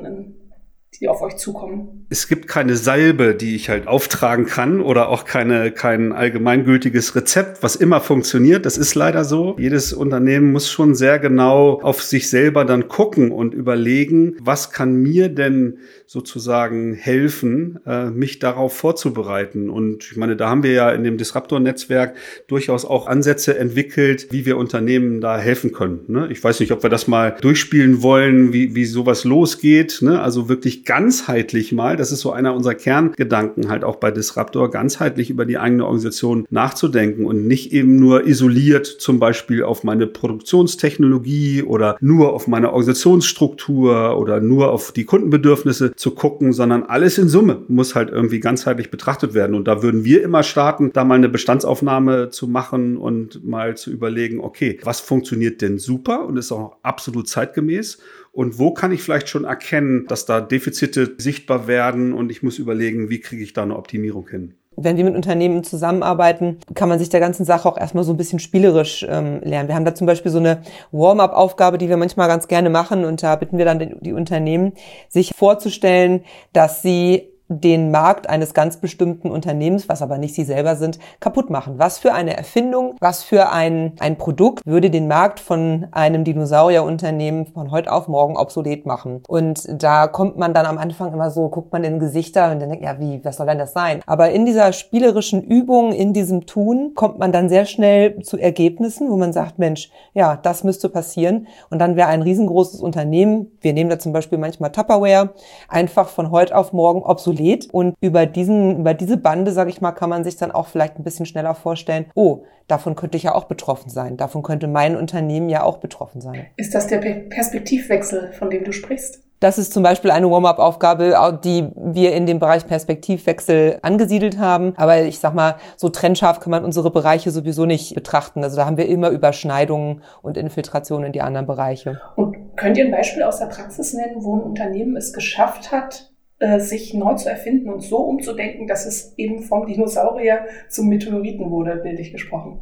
die 0.98 1.08
auf 1.08 1.22
euch 1.22 1.36
zukommen? 1.36 2.06
Es 2.10 2.26
gibt 2.26 2.48
keine 2.48 2.76
Salbe, 2.76 3.34
die 3.34 3.54
ich 3.54 3.68
halt 3.68 3.86
auftragen 3.86 4.46
kann 4.46 4.80
oder 4.80 5.08
auch 5.08 5.24
keine, 5.24 5.70
kein 5.70 6.12
allgemeingültiges 6.12 7.14
Rezept, 7.14 7.62
was 7.62 7.76
immer 7.76 8.00
funktioniert. 8.00 8.66
Das 8.66 8.76
ist 8.76 8.94
leider 8.96 9.24
so. 9.24 9.56
Jedes 9.58 9.92
Unternehmen 9.92 10.52
muss 10.52 10.68
schon 10.68 10.94
sehr 10.94 11.18
genau 11.18 11.80
auf 11.80 12.02
sich 12.02 12.28
selber 12.28 12.64
dann 12.64 12.88
gucken 12.88 13.30
und 13.30 13.54
überlegen, 13.54 14.36
was 14.40 14.72
kann 14.72 14.96
mir 14.96 15.28
denn 15.28 15.78
sozusagen 16.06 16.94
helfen, 16.94 17.78
äh, 17.86 18.10
mich 18.10 18.40
darauf 18.40 18.76
vorzubereiten. 18.76 19.70
Und 19.70 20.10
ich 20.10 20.16
meine, 20.16 20.34
da 20.34 20.50
haben 20.50 20.64
wir 20.64 20.72
ja 20.72 20.90
in 20.90 21.04
dem 21.04 21.18
Disruptor-Netzwerk 21.18 22.16
durchaus 22.48 22.84
auch 22.84 23.06
Ansätze 23.06 23.56
entwickelt, 23.56 24.26
wie 24.32 24.44
wir 24.44 24.56
Unternehmen 24.56 25.20
da 25.20 25.38
helfen 25.38 25.70
können. 25.70 26.00
Ne? 26.08 26.26
Ich 26.32 26.42
weiß 26.42 26.58
nicht, 26.58 26.72
ob 26.72 26.82
wir 26.82 26.90
das 26.90 27.06
mal 27.06 27.36
durchspielen 27.40 28.02
wollen, 28.02 28.52
wie, 28.52 28.74
wie 28.74 28.86
sowas 28.86 29.22
losgeht. 29.22 30.00
Ne? 30.02 30.20
Also 30.20 30.48
wirklich 30.48 30.79
ganzheitlich 30.84 31.72
mal, 31.72 31.96
das 31.96 32.12
ist 32.12 32.20
so 32.20 32.32
einer 32.32 32.54
unserer 32.54 32.74
Kerngedanken 32.74 33.68
halt 33.68 33.84
auch 33.84 33.96
bei 33.96 34.10
Disruptor, 34.10 34.70
ganzheitlich 34.70 35.30
über 35.30 35.44
die 35.44 35.58
eigene 35.58 35.84
Organisation 35.84 36.46
nachzudenken 36.50 37.26
und 37.26 37.46
nicht 37.46 37.72
eben 37.72 37.96
nur 37.96 38.26
isoliert 38.26 38.86
zum 38.86 39.18
Beispiel 39.18 39.62
auf 39.62 39.84
meine 39.84 40.06
Produktionstechnologie 40.06 41.62
oder 41.62 41.96
nur 42.00 42.32
auf 42.32 42.46
meine 42.46 42.68
Organisationsstruktur 42.68 44.18
oder 44.18 44.40
nur 44.40 44.70
auf 44.70 44.92
die 44.92 45.04
Kundenbedürfnisse 45.04 45.94
zu 45.94 46.12
gucken, 46.12 46.52
sondern 46.52 46.84
alles 46.84 47.18
in 47.18 47.28
Summe 47.28 47.62
muss 47.68 47.94
halt 47.94 48.10
irgendwie 48.10 48.40
ganzheitlich 48.40 48.90
betrachtet 48.90 49.34
werden. 49.34 49.54
Und 49.54 49.66
da 49.68 49.82
würden 49.82 50.04
wir 50.04 50.22
immer 50.22 50.42
starten, 50.42 50.90
da 50.92 51.04
mal 51.04 51.14
eine 51.14 51.28
Bestandsaufnahme 51.28 52.30
zu 52.30 52.48
machen 52.48 52.96
und 52.96 53.44
mal 53.44 53.76
zu 53.76 53.90
überlegen, 53.90 54.40
okay, 54.40 54.78
was 54.82 55.00
funktioniert 55.00 55.60
denn 55.60 55.78
super 55.78 56.26
und 56.26 56.36
ist 56.36 56.52
auch 56.52 56.76
absolut 56.82 57.28
zeitgemäß 57.28 57.98
und 58.32 58.58
wo 58.58 58.72
kann 58.72 58.92
ich 58.92 59.02
vielleicht 59.02 59.28
schon 59.28 59.44
erkennen, 59.44 60.06
dass 60.06 60.24
da 60.24 60.40
Defizite 60.40 61.16
sichtbar 61.18 61.66
werden 61.66 62.12
und 62.12 62.30
ich 62.30 62.42
muss 62.42 62.58
überlegen, 62.58 63.10
wie 63.10 63.20
kriege 63.20 63.42
ich 63.42 63.52
da 63.52 63.62
eine 63.62 63.76
Optimierung 63.76 64.28
hin. 64.28 64.54
Wenn 64.76 64.96
wir 64.96 65.04
mit 65.04 65.16
Unternehmen 65.16 65.64
zusammenarbeiten, 65.64 66.58
kann 66.74 66.88
man 66.88 66.98
sich 66.98 67.08
der 67.08 67.20
ganzen 67.20 67.44
Sache 67.44 67.68
auch 67.68 67.76
erstmal 67.76 68.04
so 68.04 68.12
ein 68.12 68.16
bisschen 68.16 68.38
spielerisch 68.38 69.04
ähm, 69.08 69.40
lernen. 69.42 69.68
Wir 69.68 69.74
haben 69.74 69.84
da 69.84 69.94
zum 69.94 70.06
Beispiel 70.06 70.30
so 70.30 70.38
eine 70.38 70.62
Warm-up-Aufgabe, 70.92 71.76
die 71.76 71.88
wir 71.88 71.96
manchmal 71.96 72.28
ganz 72.28 72.48
gerne 72.48 72.70
machen 72.70 73.04
und 73.04 73.22
da 73.22 73.34
bitten 73.36 73.58
wir 73.58 73.64
dann 73.64 73.80
die, 73.80 73.94
die 74.00 74.12
Unternehmen, 74.12 74.72
sich 75.08 75.34
vorzustellen, 75.36 76.24
dass 76.52 76.82
sie 76.82 77.30
den 77.50 77.90
Markt 77.90 78.30
eines 78.30 78.54
ganz 78.54 78.76
bestimmten 78.76 79.28
Unternehmens, 79.28 79.88
was 79.88 80.02
aber 80.02 80.18
nicht 80.18 80.34
sie 80.34 80.44
selber 80.44 80.76
sind, 80.76 81.00
kaputt 81.18 81.50
machen. 81.50 81.74
Was 81.78 81.98
für 81.98 82.14
eine 82.14 82.36
Erfindung, 82.36 82.94
was 83.00 83.24
für 83.24 83.50
ein, 83.50 83.92
ein 83.98 84.16
Produkt 84.16 84.64
würde 84.64 84.88
den 84.88 85.08
Markt 85.08 85.40
von 85.40 85.88
einem 85.90 86.22
Dinosaurierunternehmen 86.22 87.46
von 87.46 87.72
heute 87.72 87.92
auf 87.92 88.06
morgen 88.06 88.36
obsolet 88.36 88.86
machen? 88.86 89.22
Und 89.26 89.68
da 89.82 90.06
kommt 90.06 90.38
man 90.38 90.54
dann 90.54 90.64
am 90.64 90.78
Anfang 90.78 91.12
immer 91.12 91.30
so, 91.30 91.48
guckt 91.48 91.72
man 91.72 91.82
in 91.82 91.98
Gesichter 91.98 92.52
und 92.52 92.60
dann 92.60 92.70
denkt, 92.70 92.84
ja, 92.84 93.00
wie, 93.00 93.20
was 93.24 93.36
soll 93.36 93.46
denn 93.46 93.58
das 93.58 93.72
sein? 93.72 94.00
Aber 94.06 94.30
in 94.30 94.46
dieser 94.46 94.72
spielerischen 94.72 95.42
Übung, 95.42 95.92
in 95.92 96.12
diesem 96.12 96.46
Tun, 96.46 96.92
kommt 96.94 97.18
man 97.18 97.32
dann 97.32 97.48
sehr 97.48 97.64
schnell 97.64 98.20
zu 98.22 98.38
Ergebnissen, 98.38 99.10
wo 99.10 99.16
man 99.16 99.32
sagt, 99.32 99.58
Mensch, 99.58 99.90
ja, 100.14 100.36
das 100.36 100.62
müsste 100.62 100.88
passieren. 100.88 101.48
Und 101.68 101.80
dann 101.80 101.96
wäre 101.96 102.08
ein 102.08 102.22
riesengroßes 102.22 102.80
Unternehmen, 102.80 103.50
wir 103.60 103.72
nehmen 103.72 103.90
da 103.90 103.98
zum 103.98 104.12
Beispiel 104.12 104.38
manchmal 104.38 104.70
Tupperware, 104.70 105.30
einfach 105.68 106.08
von 106.08 106.30
heute 106.30 106.56
auf 106.56 106.72
morgen 106.72 107.02
obsolet 107.02 107.39
obsolet. 107.40 107.68
Und 107.72 107.96
über 108.00 108.26
diesen, 108.26 108.80
über 108.80 108.94
diese 108.94 109.16
Bande, 109.16 109.52
sage 109.52 109.70
ich 109.70 109.80
mal, 109.80 109.92
kann 109.92 110.10
man 110.10 110.24
sich 110.24 110.36
dann 110.36 110.50
auch 110.50 110.66
vielleicht 110.66 110.98
ein 110.98 111.04
bisschen 111.04 111.26
schneller 111.26 111.54
vorstellen, 111.54 112.06
oh, 112.14 112.44
davon 112.68 112.94
könnte 112.94 113.16
ich 113.16 113.24
ja 113.24 113.34
auch 113.34 113.44
betroffen 113.44 113.90
sein. 113.90 114.16
Davon 114.16 114.42
könnte 114.42 114.68
mein 114.68 114.96
Unternehmen 114.96 115.48
ja 115.48 115.62
auch 115.62 115.78
betroffen 115.78 116.20
sein. 116.20 116.46
Ist 116.56 116.74
das 116.74 116.86
der 116.86 116.98
Perspektivwechsel, 116.98 118.32
von 118.32 118.50
dem 118.50 118.64
du 118.64 118.72
sprichst? 118.72 119.22
Das 119.40 119.56
ist 119.56 119.72
zum 119.72 119.82
Beispiel 119.82 120.10
eine 120.10 120.30
Warm-up-Aufgabe, 120.30 121.40
die 121.42 121.66
wir 121.74 122.12
in 122.12 122.26
dem 122.26 122.38
Bereich 122.40 122.66
Perspektivwechsel 122.66 123.78
angesiedelt 123.80 124.38
haben. 124.38 124.74
Aber 124.76 125.00
ich 125.00 125.18
sag 125.18 125.34
mal, 125.34 125.56
so 125.78 125.88
trennscharf 125.88 126.40
kann 126.40 126.50
man 126.50 126.62
unsere 126.62 126.90
Bereiche 126.90 127.30
sowieso 127.30 127.64
nicht 127.64 127.94
betrachten. 127.94 128.44
Also 128.44 128.56
da 128.56 128.66
haben 128.66 128.76
wir 128.76 128.86
immer 128.86 129.08
Überschneidungen 129.08 130.02
und 130.20 130.36
Infiltrationen 130.36 131.06
in 131.06 131.12
die 131.12 131.22
anderen 131.22 131.46
Bereiche. 131.46 132.02
Und 132.16 132.36
könnt 132.56 132.76
ihr 132.76 132.84
ein 132.84 132.90
Beispiel 132.90 133.22
aus 133.22 133.38
der 133.38 133.46
Praxis 133.46 133.94
nennen, 133.94 134.16
wo 134.22 134.36
ein 134.36 134.42
Unternehmen 134.42 134.94
es 134.94 135.14
geschafft 135.14 135.72
hat, 135.72 136.09
sich 136.58 136.94
neu 136.94 137.14
zu 137.14 137.28
erfinden 137.28 137.68
und 137.68 137.80
so 137.80 137.98
umzudenken, 137.98 138.66
dass 138.66 138.86
es 138.86 139.12
eben 139.18 139.42
vom 139.42 139.66
Dinosaurier 139.66 140.46
zum 140.68 140.88
Meteoriten 140.88 141.50
wurde, 141.50 141.76
bildlich 141.76 142.12
gesprochen. 142.12 142.60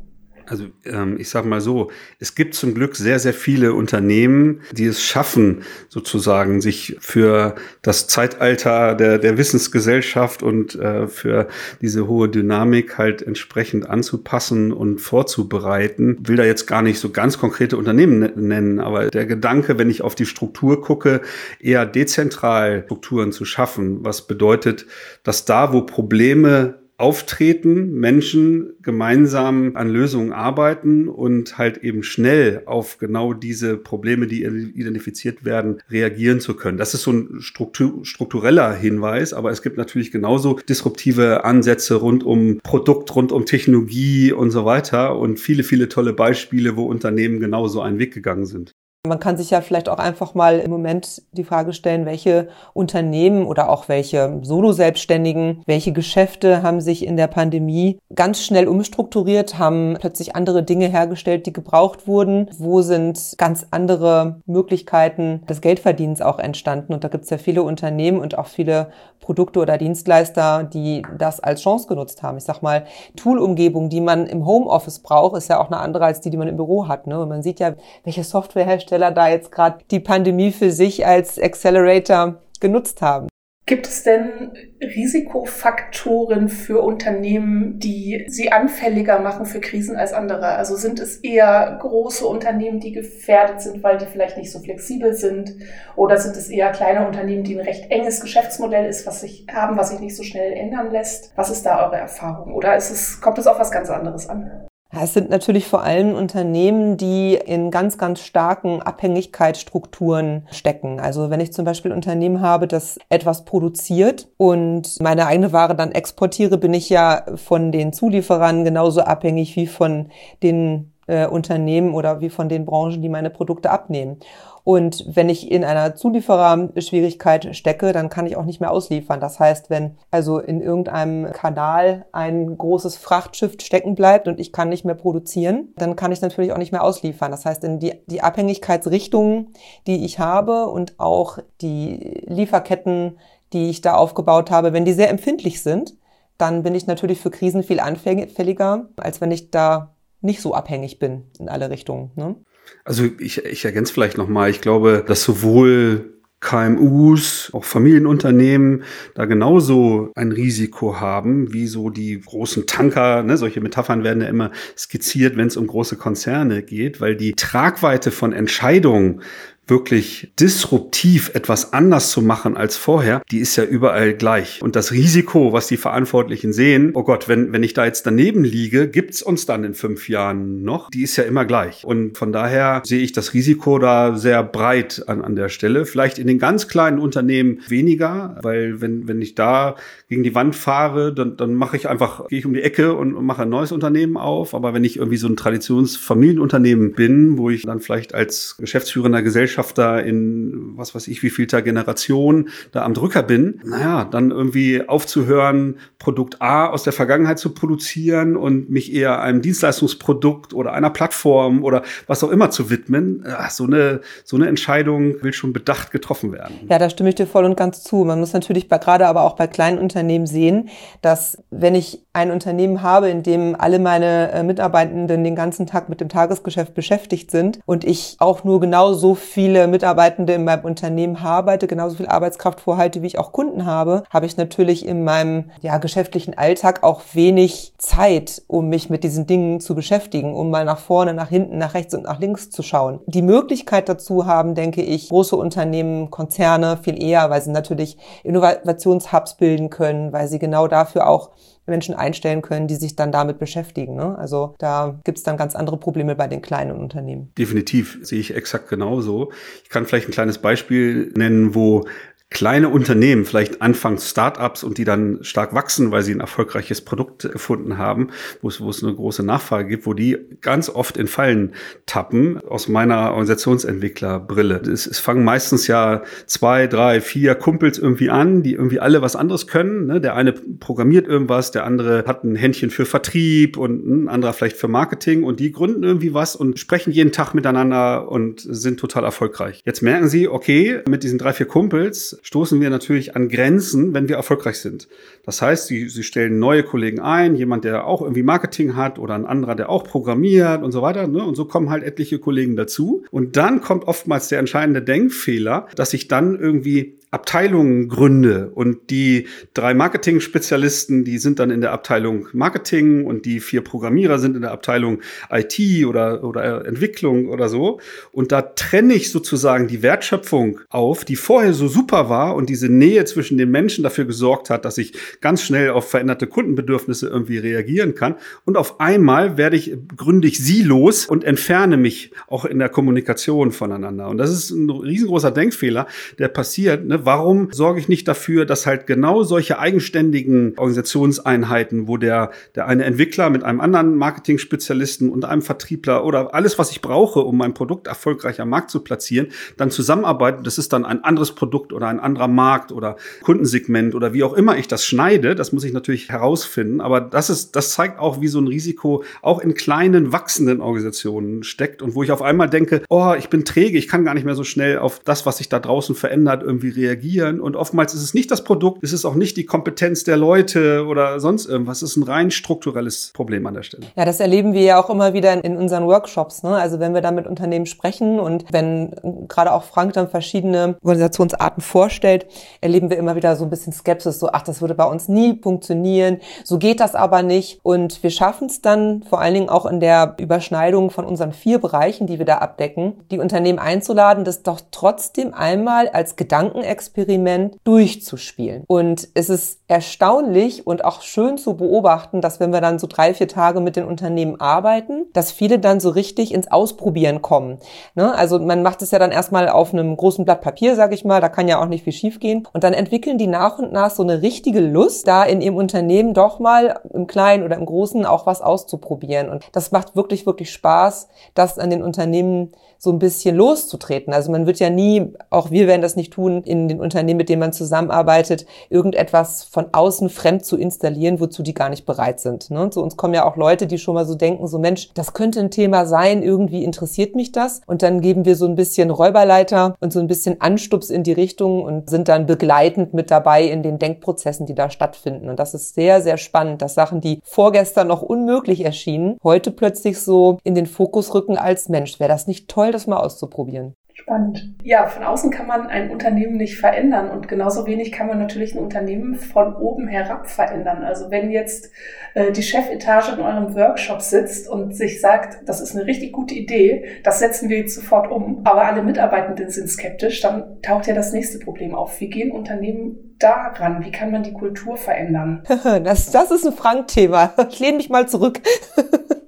Also 0.48 0.66
ähm, 0.84 1.16
ich 1.18 1.28
sage 1.28 1.46
mal 1.46 1.60
so, 1.60 1.90
es 2.18 2.34
gibt 2.34 2.54
zum 2.54 2.74
Glück 2.74 2.96
sehr, 2.96 3.18
sehr 3.18 3.34
viele 3.34 3.74
Unternehmen, 3.74 4.62
die 4.72 4.86
es 4.86 5.02
schaffen, 5.02 5.62
sozusagen 5.88 6.60
sich 6.60 6.96
für 7.00 7.54
das 7.82 8.08
Zeitalter 8.08 8.94
der, 8.94 9.18
der 9.18 9.36
Wissensgesellschaft 9.36 10.42
und 10.42 10.74
äh, 10.74 11.06
für 11.06 11.48
diese 11.80 12.06
hohe 12.06 12.28
Dynamik 12.28 12.98
halt 12.98 13.22
entsprechend 13.22 13.88
anzupassen 13.88 14.72
und 14.72 15.00
vorzubereiten. 15.00 16.18
Will 16.26 16.36
da 16.36 16.44
jetzt 16.44 16.66
gar 16.66 16.82
nicht 16.82 16.98
so 16.98 17.10
ganz 17.10 17.38
konkrete 17.38 17.76
Unternehmen 17.76 18.18
ne-, 18.18 18.32
nennen, 18.34 18.80
aber 18.80 19.08
der 19.08 19.26
Gedanke, 19.26 19.78
wenn 19.78 19.90
ich 19.90 20.02
auf 20.02 20.14
die 20.14 20.26
Struktur 20.26 20.80
gucke, 20.80 21.20
eher 21.60 21.84
dezentral 21.86 22.84
Strukturen 22.84 23.32
zu 23.32 23.44
schaffen, 23.44 24.04
was 24.04 24.26
bedeutet, 24.26 24.86
dass 25.22 25.44
da, 25.44 25.72
wo 25.72 25.82
Probleme 25.82 26.87
auftreten, 26.98 27.94
Menschen 27.94 28.74
gemeinsam 28.82 29.76
an 29.76 29.88
Lösungen 29.88 30.32
arbeiten 30.32 31.08
und 31.08 31.56
halt 31.56 31.78
eben 31.78 32.02
schnell 32.02 32.62
auf 32.66 32.98
genau 32.98 33.34
diese 33.34 33.76
Probleme, 33.76 34.26
die 34.26 34.42
identifiziert 34.42 35.44
werden, 35.44 35.80
reagieren 35.90 36.40
zu 36.40 36.54
können. 36.54 36.76
Das 36.76 36.94
ist 36.94 37.04
so 37.04 37.12
ein 37.12 37.40
Struktur, 37.40 38.04
struktureller 38.04 38.74
Hinweis, 38.74 39.32
aber 39.32 39.52
es 39.52 39.62
gibt 39.62 39.78
natürlich 39.78 40.10
genauso 40.10 40.58
disruptive 40.68 41.44
Ansätze 41.44 41.94
rund 41.94 42.24
um 42.24 42.58
Produkt, 42.64 43.14
rund 43.14 43.30
um 43.30 43.46
Technologie 43.46 44.32
und 44.32 44.50
so 44.50 44.64
weiter 44.64 45.16
und 45.16 45.38
viele, 45.38 45.62
viele 45.62 45.88
tolle 45.88 46.12
Beispiele, 46.12 46.76
wo 46.76 46.84
Unternehmen 46.84 47.38
genauso 47.38 47.80
einen 47.80 48.00
Weg 48.00 48.12
gegangen 48.12 48.44
sind. 48.44 48.74
Man 49.08 49.20
kann 49.20 49.36
sich 49.36 49.50
ja 49.50 49.60
vielleicht 49.60 49.88
auch 49.88 49.98
einfach 49.98 50.34
mal 50.34 50.58
im 50.58 50.70
Moment 50.70 51.22
die 51.32 51.44
Frage 51.44 51.72
stellen, 51.72 52.06
welche 52.06 52.48
Unternehmen 52.74 53.46
oder 53.46 53.70
auch 53.70 53.88
welche 53.88 54.38
Solo-Selbstständigen, 54.42 55.62
welche 55.66 55.92
Geschäfte 55.92 56.62
haben 56.62 56.80
sich 56.80 57.04
in 57.04 57.16
der 57.16 57.26
Pandemie 57.26 57.98
ganz 58.14 58.42
schnell 58.44 58.68
umstrukturiert, 58.68 59.58
haben 59.58 59.96
plötzlich 59.98 60.36
andere 60.36 60.62
Dinge 60.62 60.88
hergestellt, 60.88 61.46
die 61.46 61.52
gebraucht 61.52 62.06
wurden. 62.06 62.50
Wo 62.58 62.82
sind 62.82 63.34
ganz 63.38 63.66
andere 63.70 64.40
Möglichkeiten 64.46 65.42
des 65.48 65.60
Geldverdienens 65.60 66.22
auch 66.22 66.38
entstanden? 66.38 66.92
Und 66.92 67.04
da 67.04 67.08
gibt 67.08 67.24
es 67.24 67.30
ja 67.30 67.38
viele 67.38 67.62
Unternehmen 67.62 68.20
und 68.20 68.36
auch 68.36 68.46
viele 68.46 68.88
Produkte 69.20 69.60
oder 69.60 69.76
Dienstleister, 69.76 70.64
die 70.64 71.02
das 71.18 71.40
als 71.40 71.60
Chance 71.60 71.86
genutzt 71.86 72.22
haben. 72.22 72.38
Ich 72.38 72.44
sag 72.44 72.62
mal, 72.62 72.86
Tool-Umgebung, 73.14 73.90
die 73.90 74.00
man 74.00 74.26
im 74.26 74.46
Homeoffice 74.46 75.00
braucht, 75.00 75.36
ist 75.36 75.48
ja 75.48 75.60
auch 75.60 75.66
eine 75.66 75.76
andere 75.80 76.06
als 76.06 76.22
die, 76.22 76.30
die 76.30 76.38
man 76.38 76.48
im 76.48 76.56
Büro 76.56 76.88
hat. 76.88 77.06
Ne? 77.06 77.20
Und 77.20 77.28
man 77.28 77.42
sieht 77.42 77.60
ja, 77.60 77.74
welche 78.04 78.24
Softwarehersteller 78.24 78.97
da 78.98 79.28
jetzt 79.28 79.52
gerade 79.52 79.78
die 79.90 80.00
Pandemie 80.00 80.52
für 80.52 80.70
sich 80.70 81.06
als 81.06 81.38
Accelerator 81.38 82.42
genutzt 82.60 83.00
haben. 83.02 83.28
Gibt 83.68 83.86
es 83.86 84.02
denn 84.02 84.52
Risikofaktoren 84.80 86.48
für 86.48 86.80
Unternehmen, 86.80 87.78
die 87.78 88.24
sie 88.26 88.50
anfälliger 88.50 89.18
machen 89.18 89.44
für 89.44 89.60
Krisen 89.60 89.94
als 89.94 90.14
andere? 90.14 90.46
Also 90.46 90.74
sind 90.76 90.98
es 91.00 91.18
eher 91.18 91.76
große 91.78 92.26
Unternehmen, 92.26 92.80
die 92.80 92.92
gefährdet 92.92 93.60
sind, 93.60 93.82
weil 93.82 93.98
die 93.98 94.06
vielleicht 94.06 94.38
nicht 94.38 94.50
so 94.50 94.60
flexibel 94.60 95.12
sind? 95.12 95.54
Oder 95.96 96.16
sind 96.16 96.34
es 96.38 96.48
eher 96.48 96.72
kleine 96.72 97.06
Unternehmen, 97.06 97.44
die 97.44 97.56
ein 97.58 97.66
recht 97.66 97.90
enges 97.90 98.22
Geschäftsmodell 98.22 98.86
ist, 98.86 99.06
was 99.06 99.20
sich 99.20 99.44
haben, 99.52 99.76
was 99.76 99.90
sich 99.90 100.00
nicht 100.00 100.16
so 100.16 100.22
schnell 100.22 100.54
ändern 100.54 100.90
lässt? 100.90 101.32
Was 101.36 101.50
ist 101.50 101.66
da 101.66 101.84
eure 101.84 101.98
Erfahrung? 101.98 102.54
Oder 102.54 102.74
es, 102.74 103.20
kommt 103.20 103.36
es 103.36 103.46
auf 103.46 103.58
was 103.58 103.70
ganz 103.70 103.90
anderes 103.90 104.30
an? 104.30 104.67
Es 104.90 105.12
sind 105.12 105.28
natürlich 105.28 105.66
vor 105.66 105.82
allem 105.82 106.14
Unternehmen, 106.14 106.96
die 106.96 107.34
in 107.34 107.70
ganz, 107.70 107.98
ganz 107.98 108.20
starken 108.20 108.80
Abhängigkeitsstrukturen 108.80 110.46
stecken. 110.50 110.98
Also 110.98 111.28
wenn 111.28 111.40
ich 111.40 111.52
zum 111.52 111.66
Beispiel 111.66 111.92
ein 111.92 111.96
Unternehmen 111.96 112.40
habe, 112.40 112.66
das 112.66 112.98
etwas 113.10 113.44
produziert 113.44 114.28
und 114.38 114.98
meine 115.00 115.26
eigene 115.26 115.52
Ware 115.52 115.76
dann 115.76 115.92
exportiere, 115.92 116.56
bin 116.56 116.72
ich 116.72 116.88
ja 116.88 117.26
von 117.34 117.70
den 117.70 117.92
Zulieferern 117.92 118.64
genauso 118.64 119.02
abhängig 119.02 119.56
wie 119.56 119.66
von 119.66 120.08
den 120.42 120.90
äh, 121.08 121.26
Unternehmen 121.26 121.94
oder 121.94 122.20
wie 122.20 122.30
von 122.30 122.48
den 122.48 122.64
Branchen, 122.64 123.02
die 123.02 123.08
meine 123.08 123.30
Produkte 123.30 123.70
abnehmen. 123.70 124.18
Und 124.62 125.04
wenn 125.08 125.30
ich 125.30 125.50
in 125.50 125.64
einer 125.64 125.94
Zuliefererschwierigkeit 125.94 127.56
stecke, 127.56 127.94
dann 127.94 128.10
kann 128.10 128.26
ich 128.26 128.36
auch 128.36 128.44
nicht 128.44 128.60
mehr 128.60 128.70
ausliefern. 128.70 129.18
Das 129.18 129.40
heißt, 129.40 129.70
wenn 129.70 129.96
also 130.10 130.38
in 130.38 130.60
irgendeinem 130.60 131.32
Kanal 131.32 132.04
ein 132.12 132.58
großes 132.58 132.96
Frachtschiff 132.98 133.54
stecken 133.62 133.94
bleibt 133.94 134.28
und 134.28 134.38
ich 134.38 134.52
kann 134.52 134.68
nicht 134.68 134.84
mehr 134.84 134.94
produzieren, 134.94 135.68
dann 135.76 135.96
kann 135.96 136.12
ich 136.12 136.20
natürlich 136.20 136.52
auch 136.52 136.58
nicht 136.58 136.72
mehr 136.72 136.84
ausliefern. 136.84 137.30
Das 137.30 137.46
heißt, 137.46 137.64
in 137.64 137.78
die, 137.78 137.94
die 138.08 138.20
Abhängigkeitsrichtungen, 138.20 139.54
die 139.86 140.04
ich 140.04 140.18
habe 140.18 140.66
und 140.66 141.00
auch 141.00 141.38
die 141.62 142.22
Lieferketten, 142.26 143.18
die 143.54 143.70
ich 143.70 143.80
da 143.80 143.94
aufgebaut 143.94 144.50
habe, 144.50 144.74
wenn 144.74 144.84
die 144.84 144.92
sehr 144.92 145.08
empfindlich 145.08 145.62
sind, 145.62 145.96
dann 146.36 146.62
bin 146.62 146.74
ich 146.74 146.86
natürlich 146.86 147.20
für 147.20 147.30
Krisen 147.30 147.62
viel 147.62 147.80
anfälliger, 147.80 148.88
als 148.98 149.22
wenn 149.22 149.30
ich 149.30 149.50
da 149.50 149.94
nicht 150.20 150.40
so 150.40 150.54
abhängig 150.54 150.98
bin 150.98 151.24
in 151.38 151.48
alle 151.48 151.70
Richtungen. 151.70 152.10
Ne? 152.16 152.36
Also 152.84 153.04
ich, 153.18 153.44
ich 153.44 153.64
ergänze 153.64 153.92
vielleicht 153.92 154.18
nochmal, 154.18 154.50
ich 154.50 154.60
glaube, 154.60 155.04
dass 155.06 155.22
sowohl 155.22 156.18
KMUs, 156.40 157.50
auch 157.52 157.64
Familienunternehmen 157.64 158.84
da 159.14 159.24
genauso 159.24 160.12
ein 160.14 160.30
Risiko 160.30 161.00
haben, 161.00 161.52
wie 161.52 161.66
so 161.66 161.90
die 161.90 162.20
großen 162.20 162.66
Tanker. 162.66 163.24
Ne? 163.24 163.36
Solche 163.36 163.60
Metaphern 163.60 164.04
werden 164.04 164.22
ja 164.22 164.28
immer 164.28 164.52
skizziert, 164.76 165.36
wenn 165.36 165.48
es 165.48 165.56
um 165.56 165.66
große 165.66 165.96
Konzerne 165.96 166.62
geht, 166.62 167.00
weil 167.00 167.16
die 167.16 167.32
Tragweite 167.32 168.12
von 168.12 168.32
Entscheidungen 168.32 169.22
wirklich 169.68 170.32
disruptiv 170.38 171.30
etwas 171.34 171.72
anders 171.72 172.10
zu 172.10 172.22
machen 172.22 172.56
als 172.56 172.76
vorher, 172.76 173.22
die 173.30 173.38
ist 173.38 173.56
ja 173.56 173.64
überall 173.64 174.14
gleich. 174.14 174.60
Und 174.62 174.76
das 174.76 174.92
Risiko, 174.92 175.52
was 175.52 175.66
die 175.66 175.76
Verantwortlichen 175.76 176.52
sehen, 176.52 176.92
oh 176.94 177.02
Gott, 177.02 177.28
wenn, 177.28 177.52
wenn 177.52 177.62
ich 177.62 177.74
da 177.74 177.84
jetzt 177.84 178.06
daneben 178.06 178.44
liege, 178.44 178.88
gibt's 178.88 179.22
uns 179.22 179.46
dann 179.46 179.64
in 179.64 179.74
fünf 179.74 180.08
Jahren 180.08 180.62
noch, 180.62 180.90
die 180.90 181.02
ist 181.02 181.16
ja 181.16 181.24
immer 181.24 181.44
gleich. 181.44 181.84
Und 181.84 182.16
von 182.16 182.32
daher 182.32 182.82
sehe 182.84 183.00
ich 183.00 183.12
das 183.12 183.34
Risiko 183.34 183.78
da 183.78 184.16
sehr 184.16 184.42
breit 184.42 185.04
an, 185.06 185.22
an 185.22 185.36
der 185.36 185.48
Stelle. 185.48 185.84
Vielleicht 185.86 186.18
in 186.18 186.26
den 186.26 186.38
ganz 186.38 186.68
kleinen 186.68 186.98
Unternehmen 186.98 187.60
weniger, 187.68 188.38
weil 188.42 188.80
wenn, 188.80 189.06
wenn 189.08 189.20
ich 189.20 189.34
da 189.34 189.76
gegen 190.08 190.22
die 190.22 190.34
Wand 190.34 190.56
fahre, 190.56 191.12
dann, 191.12 191.36
dann 191.36 191.54
mache 191.54 191.76
ich 191.76 191.88
einfach, 191.88 192.26
gehe 192.28 192.38
ich 192.38 192.46
um 192.46 192.54
die 192.54 192.62
Ecke 192.62 192.94
und, 192.94 193.14
und 193.14 193.24
mache 193.24 193.42
ein 193.42 193.48
neues 193.48 193.72
Unternehmen 193.72 194.16
auf. 194.16 194.54
Aber 194.54 194.74
wenn 194.74 194.84
ich 194.84 194.96
irgendwie 194.96 195.18
so 195.18 195.28
ein 195.28 195.36
Traditionsfamilienunternehmen 195.36 196.92
bin, 196.92 197.36
wo 197.36 197.50
ich 197.50 197.62
dann 197.62 197.80
vielleicht 197.80 198.14
als 198.14 198.56
geschäftsführender 198.58 199.22
Gesellschaft 199.22 199.57
Gesellschafter 199.58 200.04
in 200.04 200.76
was 200.76 200.94
weiß 200.94 201.08
ich 201.08 201.22
wie 201.22 201.30
vielter 201.30 201.62
Generation 201.62 202.48
da 202.72 202.84
am 202.84 202.94
Drücker 202.94 203.22
bin, 203.22 203.60
naja, 203.64 204.04
dann 204.04 204.30
irgendwie 204.30 204.88
aufzuhören, 204.88 205.78
Produkt 205.98 206.40
A 206.40 206.68
aus 206.68 206.84
der 206.84 206.92
Vergangenheit 206.92 207.38
zu 207.38 207.52
produzieren 207.54 208.36
und 208.36 208.70
mich 208.70 208.94
eher 208.94 209.20
einem 209.20 209.42
Dienstleistungsprodukt 209.42 210.54
oder 210.54 210.72
einer 210.72 210.90
Plattform 210.90 211.64
oder 211.64 211.82
was 212.06 212.22
auch 212.22 212.30
immer 212.30 212.50
zu 212.50 212.70
widmen, 212.70 213.24
ach, 213.26 213.50
so 213.50 213.64
eine, 213.64 214.00
so 214.24 214.36
eine 214.36 214.46
Entscheidung 214.46 215.22
will 215.22 215.32
schon 215.32 215.52
bedacht 215.52 215.90
getroffen 215.90 216.32
werden. 216.32 216.54
Ja, 216.68 216.78
da 216.78 216.88
stimme 216.88 217.08
ich 217.08 217.16
dir 217.16 217.26
voll 217.26 217.44
und 217.44 217.56
ganz 217.56 217.82
zu. 217.82 218.04
Man 218.04 218.20
muss 218.20 218.32
natürlich 218.32 218.68
bei, 218.68 218.78
gerade 218.78 219.06
aber 219.06 219.22
auch 219.22 219.34
bei 219.34 219.46
kleinen 219.46 219.78
Unternehmen 219.78 220.26
sehen, 220.26 220.68
dass 221.02 221.38
wenn 221.50 221.74
ich 221.74 222.06
ein 222.12 222.30
Unternehmen 222.30 222.82
habe, 222.82 223.08
in 223.08 223.22
dem 223.22 223.56
alle 223.58 223.78
meine 223.78 224.30
äh, 224.32 224.42
Mitarbeitenden 224.42 225.24
den 225.24 225.34
ganzen 225.34 225.66
Tag 225.66 225.88
mit 225.88 226.00
dem 226.00 226.08
Tagesgeschäft 226.08 226.74
beschäftigt 226.74 227.30
sind 227.30 227.60
und 227.66 227.84
ich 227.84 228.16
auch 228.18 228.44
nur 228.44 228.60
genau 228.60 228.92
so 228.92 229.14
viel 229.14 229.47
viele 229.48 229.66
Mitarbeitende 229.66 230.34
in 230.34 230.44
meinem 230.44 230.66
Unternehmen 230.66 231.16
arbeite, 231.16 231.66
genauso 231.66 231.96
viel 231.96 232.06
Arbeitskraft 232.06 232.60
vorhalte, 232.60 233.00
wie 233.00 233.06
ich 233.06 233.18
auch 233.18 233.32
Kunden 233.32 233.64
habe, 233.64 234.02
habe 234.10 234.26
ich 234.26 234.36
natürlich 234.36 234.86
in 234.86 235.04
meinem 235.04 235.50
ja, 235.62 235.78
geschäftlichen 235.78 236.36
Alltag 236.36 236.82
auch 236.82 237.00
wenig 237.14 237.72
Zeit, 237.78 238.42
um 238.46 238.68
mich 238.68 238.90
mit 238.90 239.04
diesen 239.04 239.26
Dingen 239.26 239.60
zu 239.60 239.74
beschäftigen, 239.74 240.34
um 240.34 240.50
mal 240.50 240.66
nach 240.66 240.78
vorne, 240.78 241.14
nach 241.14 241.30
hinten, 241.30 241.56
nach 241.56 241.72
rechts 241.72 241.94
und 241.94 242.02
nach 242.02 242.20
links 242.20 242.50
zu 242.50 242.62
schauen. 242.62 243.00
Die 243.06 243.22
Möglichkeit 243.22 243.88
dazu 243.88 244.26
haben, 244.26 244.54
denke 244.54 244.82
ich, 244.82 245.08
große 245.08 245.34
Unternehmen, 245.34 246.10
Konzerne 246.10 246.76
viel 246.82 247.02
eher, 247.02 247.30
weil 247.30 247.40
sie 247.40 247.50
natürlich 247.50 247.96
Innovationshubs 248.24 249.38
bilden 249.38 249.70
können, 249.70 250.12
weil 250.12 250.28
sie 250.28 250.38
genau 250.38 250.68
dafür 250.68 251.08
auch 251.08 251.30
Menschen 251.68 251.94
einstellen 251.94 252.42
können, 252.42 252.66
die 252.66 252.76
sich 252.76 252.96
dann 252.96 253.12
damit 253.12 253.38
beschäftigen. 253.38 253.94
Ne? 253.94 254.16
Also 254.18 254.54
da 254.58 254.98
gibt 255.04 255.18
es 255.18 255.24
dann 255.24 255.36
ganz 255.36 255.54
andere 255.54 255.78
Probleme 255.78 256.14
bei 256.14 256.26
den 256.26 256.42
kleinen 256.42 256.72
Unternehmen. 256.72 257.32
Definitiv, 257.36 257.98
sehe 258.02 258.20
ich 258.20 258.34
exakt 258.34 258.68
genauso. 258.68 259.30
Ich 259.64 259.70
kann 259.70 259.86
vielleicht 259.86 260.08
ein 260.08 260.12
kleines 260.12 260.38
Beispiel 260.38 261.12
nennen, 261.16 261.54
wo 261.54 261.84
kleine 262.30 262.68
Unternehmen, 262.68 263.24
vielleicht 263.24 263.62
anfangs 263.62 264.10
Startups 264.10 264.62
und 264.62 264.76
die 264.76 264.84
dann 264.84 265.18
stark 265.22 265.54
wachsen, 265.54 265.90
weil 265.90 266.02
sie 266.02 266.12
ein 266.12 266.20
erfolgreiches 266.20 266.82
Produkt 266.82 267.22
gefunden 267.32 267.78
haben, 267.78 268.08
wo 268.42 268.48
es, 268.48 268.60
wo 268.60 268.68
es 268.68 268.84
eine 268.84 268.94
große 268.94 269.22
Nachfrage 269.22 269.66
gibt, 269.66 269.86
wo 269.86 269.94
die 269.94 270.18
ganz 270.42 270.68
oft 270.68 270.98
in 270.98 271.06
Fallen 271.06 271.54
tappen, 271.86 272.38
aus 272.46 272.68
meiner 272.68 273.12
Organisationsentwicklerbrille. 273.12 274.56
Es, 274.56 274.86
es 274.86 274.98
fangen 274.98 275.24
meistens 275.24 275.66
ja 275.68 276.02
zwei, 276.26 276.66
drei, 276.66 277.00
vier 277.00 277.34
Kumpels 277.34 277.78
irgendwie 277.78 278.10
an, 278.10 278.42
die 278.42 278.52
irgendwie 278.52 278.78
alle 278.78 279.00
was 279.00 279.16
anderes 279.16 279.46
können. 279.46 279.86
Ne? 279.86 280.00
Der 280.00 280.14
eine 280.14 280.32
programmiert 280.32 281.06
irgendwas, 281.06 281.50
der 281.50 281.64
andere 281.64 282.04
hat 282.06 282.24
ein 282.24 282.36
Händchen 282.36 282.68
für 282.68 282.84
Vertrieb 282.84 283.56
und 283.56 283.86
ein 283.86 284.08
anderer 284.08 284.34
vielleicht 284.34 284.58
für 284.58 284.68
Marketing 284.68 285.24
und 285.24 285.40
die 285.40 285.50
gründen 285.50 285.82
irgendwie 285.82 286.12
was 286.12 286.36
und 286.36 286.58
sprechen 286.58 286.92
jeden 286.92 287.10
Tag 287.10 287.32
miteinander 287.32 288.10
und 288.10 288.40
sind 288.40 288.78
total 288.78 289.04
erfolgreich. 289.04 289.62
Jetzt 289.64 289.82
merken 289.82 290.08
sie, 290.08 290.28
okay, 290.28 290.82
mit 290.86 291.02
diesen 291.02 291.18
drei, 291.18 291.32
vier 291.32 291.46
Kumpels 291.46 292.17
stoßen 292.22 292.60
wir 292.60 292.70
natürlich 292.70 293.16
an 293.16 293.28
Grenzen, 293.28 293.94
wenn 293.94 294.08
wir 294.08 294.16
erfolgreich 294.16 294.58
sind. 294.58 294.88
Das 295.24 295.42
heißt, 295.42 295.66
sie, 295.66 295.88
sie 295.88 296.02
stellen 296.02 296.38
neue 296.38 296.62
Kollegen 296.62 297.00
ein, 297.00 297.34
jemand, 297.34 297.64
der 297.64 297.86
auch 297.86 298.02
irgendwie 298.02 298.22
Marketing 298.22 298.76
hat 298.76 298.98
oder 298.98 299.14
ein 299.14 299.26
anderer, 299.26 299.54
der 299.54 299.70
auch 299.70 299.84
programmiert 299.84 300.62
und 300.62 300.72
so 300.72 300.82
weiter. 300.82 301.06
Ne? 301.06 301.22
Und 301.22 301.36
so 301.36 301.44
kommen 301.44 301.70
halt 301.70 301.84
etliche 301.84 302.18
Kollegen 302.18 302.56
dazu. 302.56 303.04
Und 303.10 303.36
dann 303.36 303.60
kommt 303.60 303.84
oftmals 303.84 304.28
der 304.28 304.38
entscheidende 304.38 304.82
Denkfehler, 304.82 305.68
dass 305.76 305.94
ich 305.94 306.08
dann 306.08 306.38
irgendwie 306.38 306.98
Abteilungen 307.10 307.88
gründe 307.88 308.50
und 308.54 308.90
die 308.90 309.28
drei 309.54 309.72
Marketing-Spezialisten, 309.72 311.04
die 311.04 311.16
sind 311.18 311.38
dann 311.38 311.50
in 311.50 311.62
der 311.62 311.72
Abteilung 311.72 312.28
Marketing 312.32 313.06
und 313.06 313.24
die 313.24 313.40
vier 313.40 313.62
Programmierer 313.62 314.18
sind 314.18 314.36
in 314.36 314.42
der 314.42 314.52
Abteilung 314.52 315.00
IT 315.30 315.58
oder, 315.86 316.22
oder 316.22 316.66
Entwicklung 316.66 317.28
oder 317.28 317.48
so. 317.48 317.80
Und 318.12 318.30
da 318.30 318.42
trenne 318.42 318.92
ich 318.92 319.10
sozusagen 319.10 319.68
die 319.68 319.82
Wertschöpfung 319.82 320.60
auf, 320.68 321.06
die 321.06 321.16
vorher 321.16 321.54
so 321.54 321.66
super 321.66 322.10
war 322.10 322.34
und 322.36 322.50
diese 322.50 322.68
Nähe 322.68 323.06
zwischen 323.06 323.38
den 323.38 323.50
Menschen 323.50 323.82
dafür 323.82 324.04
gesorgt 324.04 324.50
hat, 324.50 324.66
dass 324.66 324.76
ich 324.76 324.92
ganz 325.22 325.42
schnell 325.42 325.70
auf 325.70 325.88
veränderte 325.88 326.26
Kundenbedürfnisse 326.26 327.08
irgendwie 327.08 327.38
reagieren 327.38 327.94
kann. 327.94 328.16
Und 328.44 328.58
auf 328.58 328.80
einmal 328.80 329.38
werde 329.38 329.56
ich, 329.56 329.74
gründe 329.96 330.28
ich 330.28 330.38
Silos 330.38 331.06
und 331.06 331.24
entferne 331.24 331.78
mich 331.78 332.12
auch 332.26 332.44
in 332.44 332.58
der 332.58 332.68
Kommunikation 332.68 333.50
voneinander. 333.50 334.08
Und 334.08 334.18
das 334.18 334.30
ist 334.30 334.50
ein 334.50 334.68
riesengroßer 334.68 335.30
Denkfehler, 335.30 335.86
der 336.18 336.28
passiert. 336.28 336.86
Ne? 336.86 336.97
Warum 337.04 337.52
sorge 337.52 337.80
ich 337.80 337.88
nicht 337.88 338.08
dafür, 338.08 338.44
dass 338.44 338.66
halt 338.66 338.86
genau 338.86 339.22
solche 339.22 339.58
eigenständigen 339.58 340.54
Organisationseinheiten, 340.56 341.88
wo 341.88 341.96
der, 341.96 342.30
der 342.54 342.66
eine 342.66 342.84
Entwickler 342.84 343.30
mit 343.30 343.44
einem 343.44 343.60
anderen 343.60 343.96
Marketing-Spezialisten 343.96 345.10
und 345.10 345.24
einem 345.24 345.42
Vertriebler 345.42 346.04
oder 346.04 346.34
alles, 346.34 346.58
was 346.58 346.70
ich 346.70 346.80
brauche, 346.80 347.20
um 347.20 347.36
mein 347.36 347.54
Produkt 347.54 347.86
erfolgreich 347.86 348.40
am 348.40 348.50
Markt 348.50 348.70
zu 348.70 348.80
platzieren, 348.80 349.28
dann 349.56 349.70
zusammenarbeiten. 349.70 350.44
Das 350.44 350.58
ist 350.58 350.72
dann 350.72 350.84
ein 350.84 351.04
anderes 351.04 351.32
Produkt 351.32 351.72
oder 351.72 351.88
ein 351.88 352.00
anderer 352.00 352.28
Markt 352.28 352.72
oder 352.72 352.96
Kundensegment 353.22 353.94
oder 353.94 354.12
wie 354.12 354.24
auch 354.24 354.32
immer 354.32 354.58
ich 354.58 354.68
das 354.68 354.84
schneide. 354.84 355.34
Das 355.34 355.52
muss 355.52 355.64
ich 355.64 355.72
natürlich 355.72 356.08
herausfinden. 356.08 356.80
Aber 356.80 357.00
das 357.00 357.30
ist, 357.30 357.56
das 357.56 357.72
zeigt 357.72 357.98
auch, 357.98 358.20
wie 358.20 358.28
so 358.28 358.40
ein 358.40 358.48
Risiko 358.48 359.04
auch 359.22 359.40
in 359.40 359.54
kleinen, 359.54 360.12
wachsenden 360.12 360.60
Organisationen 360.60 361.42
steckt 361.42 361.82
und 361.82 361.94
wo 361.94 362.02
ich 362.02 362.12
auf 362.12 362.22
einmal 362.22 362.48
denke, 362.48 362.82
oh, 362.88 363.14
ich 363.18 363.28
bin 363.28 363.44
träge, 363.44 363.78
ich 363.78 363.88
kann 363.88 364.04
gar 364.04 364.14
nicht 364.14 364.24
mehr 364.24 364.34
so 364.34 364.44
schnell 364.44 364.78
auf 364.78 365.00
das, 365.00 365.26
was 365.26 365.38
sich 365.38 365.48
da 365.48 365.58
draußen 365.58 365.94
verändert, 365.94 366.42
irgendwie 366.42 366.68
reagieren 366.68 366.87
reagieren. 366.88 367.40
Und 367.40 367.56
oftmals 367.56 367.94
ist 367.94 368.02
es 368.02 368.14
nicht 368.14 368.30
das 368.30 368.42
Produkt, 368.44 368.82
ist 368.82 368.92
es 368.92 369.04
auch 369.04 369.14
nicht 369.14 369.36
die 369.36 369.44
Kompetenz 369.44 370.04
der 370.04 370.16
Leute 370.16 370.86
oder 370.86 371.20
sonst 371.20 371.46
irgendwas. 371.46 371.82
Es 371.82 371.90
ist 371.90 371.96
ein 371.96 372.02
rein 372.02 372.30
strukturelles 372.30 373.10
Problem 373.14 373.46
an 373.46 373.54
der 373.54 373.62
Stelle. 373.62 373.86
Ja, 373.96 374.04
das 374.04 374.20
erleben 374.20 374.52
wir 374.52 374.62
ja 374.62 374.82
auch 374.82 374.90
immer 374.90 375.12
wieder 375.12 375.44
in 375.44 375.56
unseren 375.56 375.86
Workshops. 375.86 376.42
Ne? 376.42 376.50
Also 376.50 376.80
wenn 376.80 376.94
wir 376.94 377.00
da 377.00 377.10
mit 377.10 377.26
Unternehmen 377.26 377.66
sprechen 377.66 378.18
und 378.18 378.44
wenn 378.50 378.94
gerade 379.28 379.52
auch 379.52 379.64
Frank 379.64 379.92
dann 379.92 380.08
verschiedene 380.08 380.76
Organisationsarten 380.82 381.62
vorstellt, 381.62 382.26
erleben 382.60 382.90
wir 382.90 382.96
immer 382.96 383.16
wieder 383.16 383.36
so 383.36 383.44
ein 383.44 383.50
bisschen 383.50 383.72
Skepsis, 383.72 384.18
so 384.18 384.30
ach, 384.32 384.42
das 384.42 384.60
würde 384.60 384.74
bei 384.74 384.84
uns 384.84 385.08
nie 385.08 385.38
funktionieren, 385.40 386.18
so 386.44 386.58
geht 386.58 386.80
das 386.80 386.94
aber 386.94 387.22
nicht. 387.22 387.60
Und 387.62 388.02
wir 388.02 388.10
schaffen 388.10 388.48
es 388.48 388.60
dann 388.60 389.02
vor 389.02 389.20
allen 389.20 389.34
Dingen 389.34 389.48
auch 389.48 389.66
in 389.66 389.80
der 389.80 390.16
Überschneidung 390.18 390.90
von 390.90 391.04
unseren 391.04 391.32
vier 391.32 391.58
Bereichen, 391.58 392.06
die 392.06 392.18
wir 392.18 392.26
da 392.26 392.38
abdecken, 392.38 392.94
die 393.10 393.18
Unternehmen 393.18 393.58
einzuladen, 393.58 394.24
das 394.24 394.42
doch 394.42 394.60
trotzdem 394.70 395.34
einmal 395.34 395.88
als 395.88 396.16
Gedanken 396.16 396.62
Experiment 396.78 397.56
durchzuspielen. 397.64 398.62
Und 398.68 399.08
es 399.14 399.28
ist 399.28 399.62
erstaunlich 399.66 400.64
und 400.64 400.84
auch 400.84 401.02
schön 401.02 401.36
zu 401.36 401.56
beobachten, 401.56 402.20
dass 402.20 402.38
wenn 402.38 402.52
wir 402.52 402.60
dann 402.60 402.78
so 402.78 402.86
drei, 402.86 403.14
vier 403.14 403.26
Tage 403.26 403.60
mit 403.60 403.74
den 403.74 403.84
Unternehmen 403.84 404.40
arbeiten, 404.40 405.06
dass 405.12 405.32
viele 405.32 405.58
dann 405.58 405.80
so 405.80 405.90
richtig 405.90 406.32
ins 406.32 406.48
Ausprobieren 406.48 407.20
kommen. 407.20 407.58
Ne? 407.96 408.14
Also 408.14 408.38
man 408.38 408.62
macht 408.62 408.80
es 408.82 408.92
ja 408.92 409.00
dann 409.00 409.10
erstmal 409.10 409.48
auf 409.48 409.72
einem 409.72 409.96
großen 409.96 410.24
Blatt 410.24 410.40
Papier, 410.40 410.76
sage 410.76 410.94
ich 410.94 411.04
mal, 411.04 411.20
da 411.20 411.28
kann 411.28 411.48
ja 411.48 411.60
auch 411.60 411.66
nicht 411.66 411.82
viel 411.82 411.92
schiefgehen. 411.92 412.46
Und 412.52 412.62
dann 412.62 412.74
entwickeln 412.74 413.18
die 413.18 413.26
nach 413.26 413.58
und 413.58 413.72
nach 413.72 413.90
so 413.90 414.04
eine 414.04 414.22
richtige 414.22 414.60
Lust, 414.60 415.08
da 415.08 415.24
in 415.24 415.40
ihrem 415.40 415.56
Unternehmen 415.56 416.14
doch 416.14 416.38
mal 416.38 416.80
im 416.94 417.08
Kleinen 417.08 417.42
oder 417.42 417.56
im 417.56 417.66
Großen 417.66 418.06
auch 418.06 418.24
was 418.24 418.40
auszuprobieren. 418.40 419.28
Und 419.28 419.48
das 419.50 419.72
macht 419.72 419.96
wirklich, 419.96 420.26
wirklich 420.26 420.52
Spaß, 420.52 421.08
das 421.34 421.58
an 421.58 421.70
den 421.70 421.82
Unternehmen 421.82 422.52
so 422.78 422.90
ein 422.90 422.98
bisschen 422.98 423.36
loszutreten. 423.36 424.12
Also 424.12 424.30
man 424.30 424.46
wird 424.46 424.60
ja 424.60 424.70
nie, 424.70 425.12
auch 425.30 425.50
wir 425.50 425.66
werden 425.66 425.82
das 425.82 425.96
nicht 425.96 426.12
tun, 426.12 426.42
in 426.44 426.68
den 426.68 426.80
Unternehmen, 426.80 427.18
mit 427.18 427.28
denen 427.28 427.40
man 427.40 427.52
zusammenarbeitet, 427.52 428.46
irgendetwas 428.70 429.44
von 429.44 429.66
außen 429.72 430.08
fremd 430.08 430.44
zu 430.44 430.56
installieren, 430.56 431.20
wozu 431.20 431.42
die 431.42 431.54
gar 431.54 431.68
nicht 431.68 431.86
bereit 431.86 432.20
sind. 432.20 432.50
Ne? 432.50 432.70
Zu 432.70 432.82
uns 432.82 432.96
kommen 432.96 433.14
ja 433.14 433.26
auch 433.26 433.36
Leute, 433.36 433.66
die 433.66 433.78
schon 433.78 433.94
mal 433.94 434.06
so 434.06 434.14
denken, 434.14 434.46
so 434.46 434.58
Mensch, 434.58 434.90
das 434.94 435.12
könnte 435.12 435.40
ein 435.40 435.50
Thema 435.50 435.86
sein, 435.86 436.22
irgendwie 436.22 436.64
interessiert 436.64 437.16
mich 437.16 437.32
das. 437.32 437.60
Und 437.66 437.82
dann 437.82 438.00
geben 438.00 438.24
wir 438.24 438.36
so 438.36 438.46
ein 438.46 438.54
bisschen 438.54 438.90
Räuberleiter 438.90 439.74
und 439.80 439.92
so 439.92 439.98
ein 439.98 440.06
bisschen 440.06 440.40
Anstups 440.40 440.90
in 440.90 441.02
die 441.02 441.12
Richtung 441.12 441.62
und 441.64 441.90
sind 441.90 442.08
dann 442.08 442.26
begleitend 442.26 442.94
mit 442.94 443.10
dabei 443.10 443.44
in 443.44 443.62
den 443.62 443.78
Denkprozessen, 443.78 444.46
die 444.46 444.54
da 444.54 444.70
stattfinden. 444.70 445.28
Und 445.28 445.38
das 445.38 445.54
ist 445.54 445.74
sehr, 445.74 446.00
sehr 446.00 446.16
spannend, 446.16 446.62
dass 446.62 446.74
Sachen, 446.74 447.00
die 447.00 447.20
vorgestern 447.24 447.88
noch 447.88 448.02
unmöglich 448.02 448.64
erschienen, 448.64 449.18
heute 449.24 449.50
plötzlich 449.50 450.00
so 450.00 450.38
in 450.44 450.54
den 450.54 450.66
Fokus 450.66 451.14
rücken 451.14 451.36
als 451.36 451.68
Mensch. 451.68 451.98
Wäre 451.98 452.08
das 452.08 452.26
nicht 452.26 452.48
toll, 452.48 452.67
das 452.72 452.86
mal 452.86 452.98
auszuprobieren? 452.98 453.74
Spannend. 454.00 454.54
Ja, 454.62 454.86
von 454.86 455.02
außen 455.02 455.32
kann 455.32 455.48
man 455.48 455.66
ein 455.66 455.90
Unternehmen 455.90 456.36
nicht 456.36 456.56
verändern 456.56 457.10
und 457.10 457.26
genauso 457.26 457.66
wenig 457.66 457.90
kann 457.90 458.06
man 458.06 458.20
natürlich 458.20 458.54
ein 458.54 458.62
Unternehmen 458.62 459.16
von 459.16 459.56
oben 459.56 459.88
herab 459.88 460.28
verändern. 460.28 460.84
Also 460.84 461.10
wenn 461.10 461.32
jetzt 461.32 461.72
äh, 462.14 462.30
die 462.30 462.44
Chefetage 462.44 463.12
in 463.12 463.20
eurem 463.20 463.56
Workshop 463.56 464.00
sitzt 464.00 464.48
und 464.48 464.76
sich 464.76 465.00
sagt, 465.00 465.48
das 465.48 465.60
ist 465.60 465.74
eine 465.74 465.86
richtig 465.86 466.12
gute 466.12 466.34
Idee, 466.34 466.84
das 467.02 467.18
setzen 467.18 467.48
wir 467.48 467.58
jetzt 467.58 467.74
sofort 467.74 468.08
um, 468.08 468.42
aber 468.44 468.66
alle 468.66 468.84
Mitarbeitenden 468.84 469.50
sind 469.50 469.68
skeptisch, 469.68 470.20
dann 470.20 470.62
taucht 470.62 470.86
ja 470.86 470.94
das 470.94 471.12
nächste 471.12 471.40
Problem 471.40 471.74
auf. 471.74 472.00
Wie 472.00 472.08
gehen 472.08 472.30
Unternehmen 472.30 473.16
daran? 473.18 473.84
Wie 473.84 473.90
kann 473.90 474.12
man 474.12 474.22
die 474.22 474.32
Kultur 474.32 474.76
verändern? 474.76 475.42
das, 475.82 476.12
das 476.12 476.30
ist 476.30 476.46
ein 476.46 476.52
Frank-Thema. 476.52 477.34
Ich 477.50 477.58
lehne 477.58 477.78
mich 477.78 477.90
mal 477.90 478.06
zurück. 478.06 478.40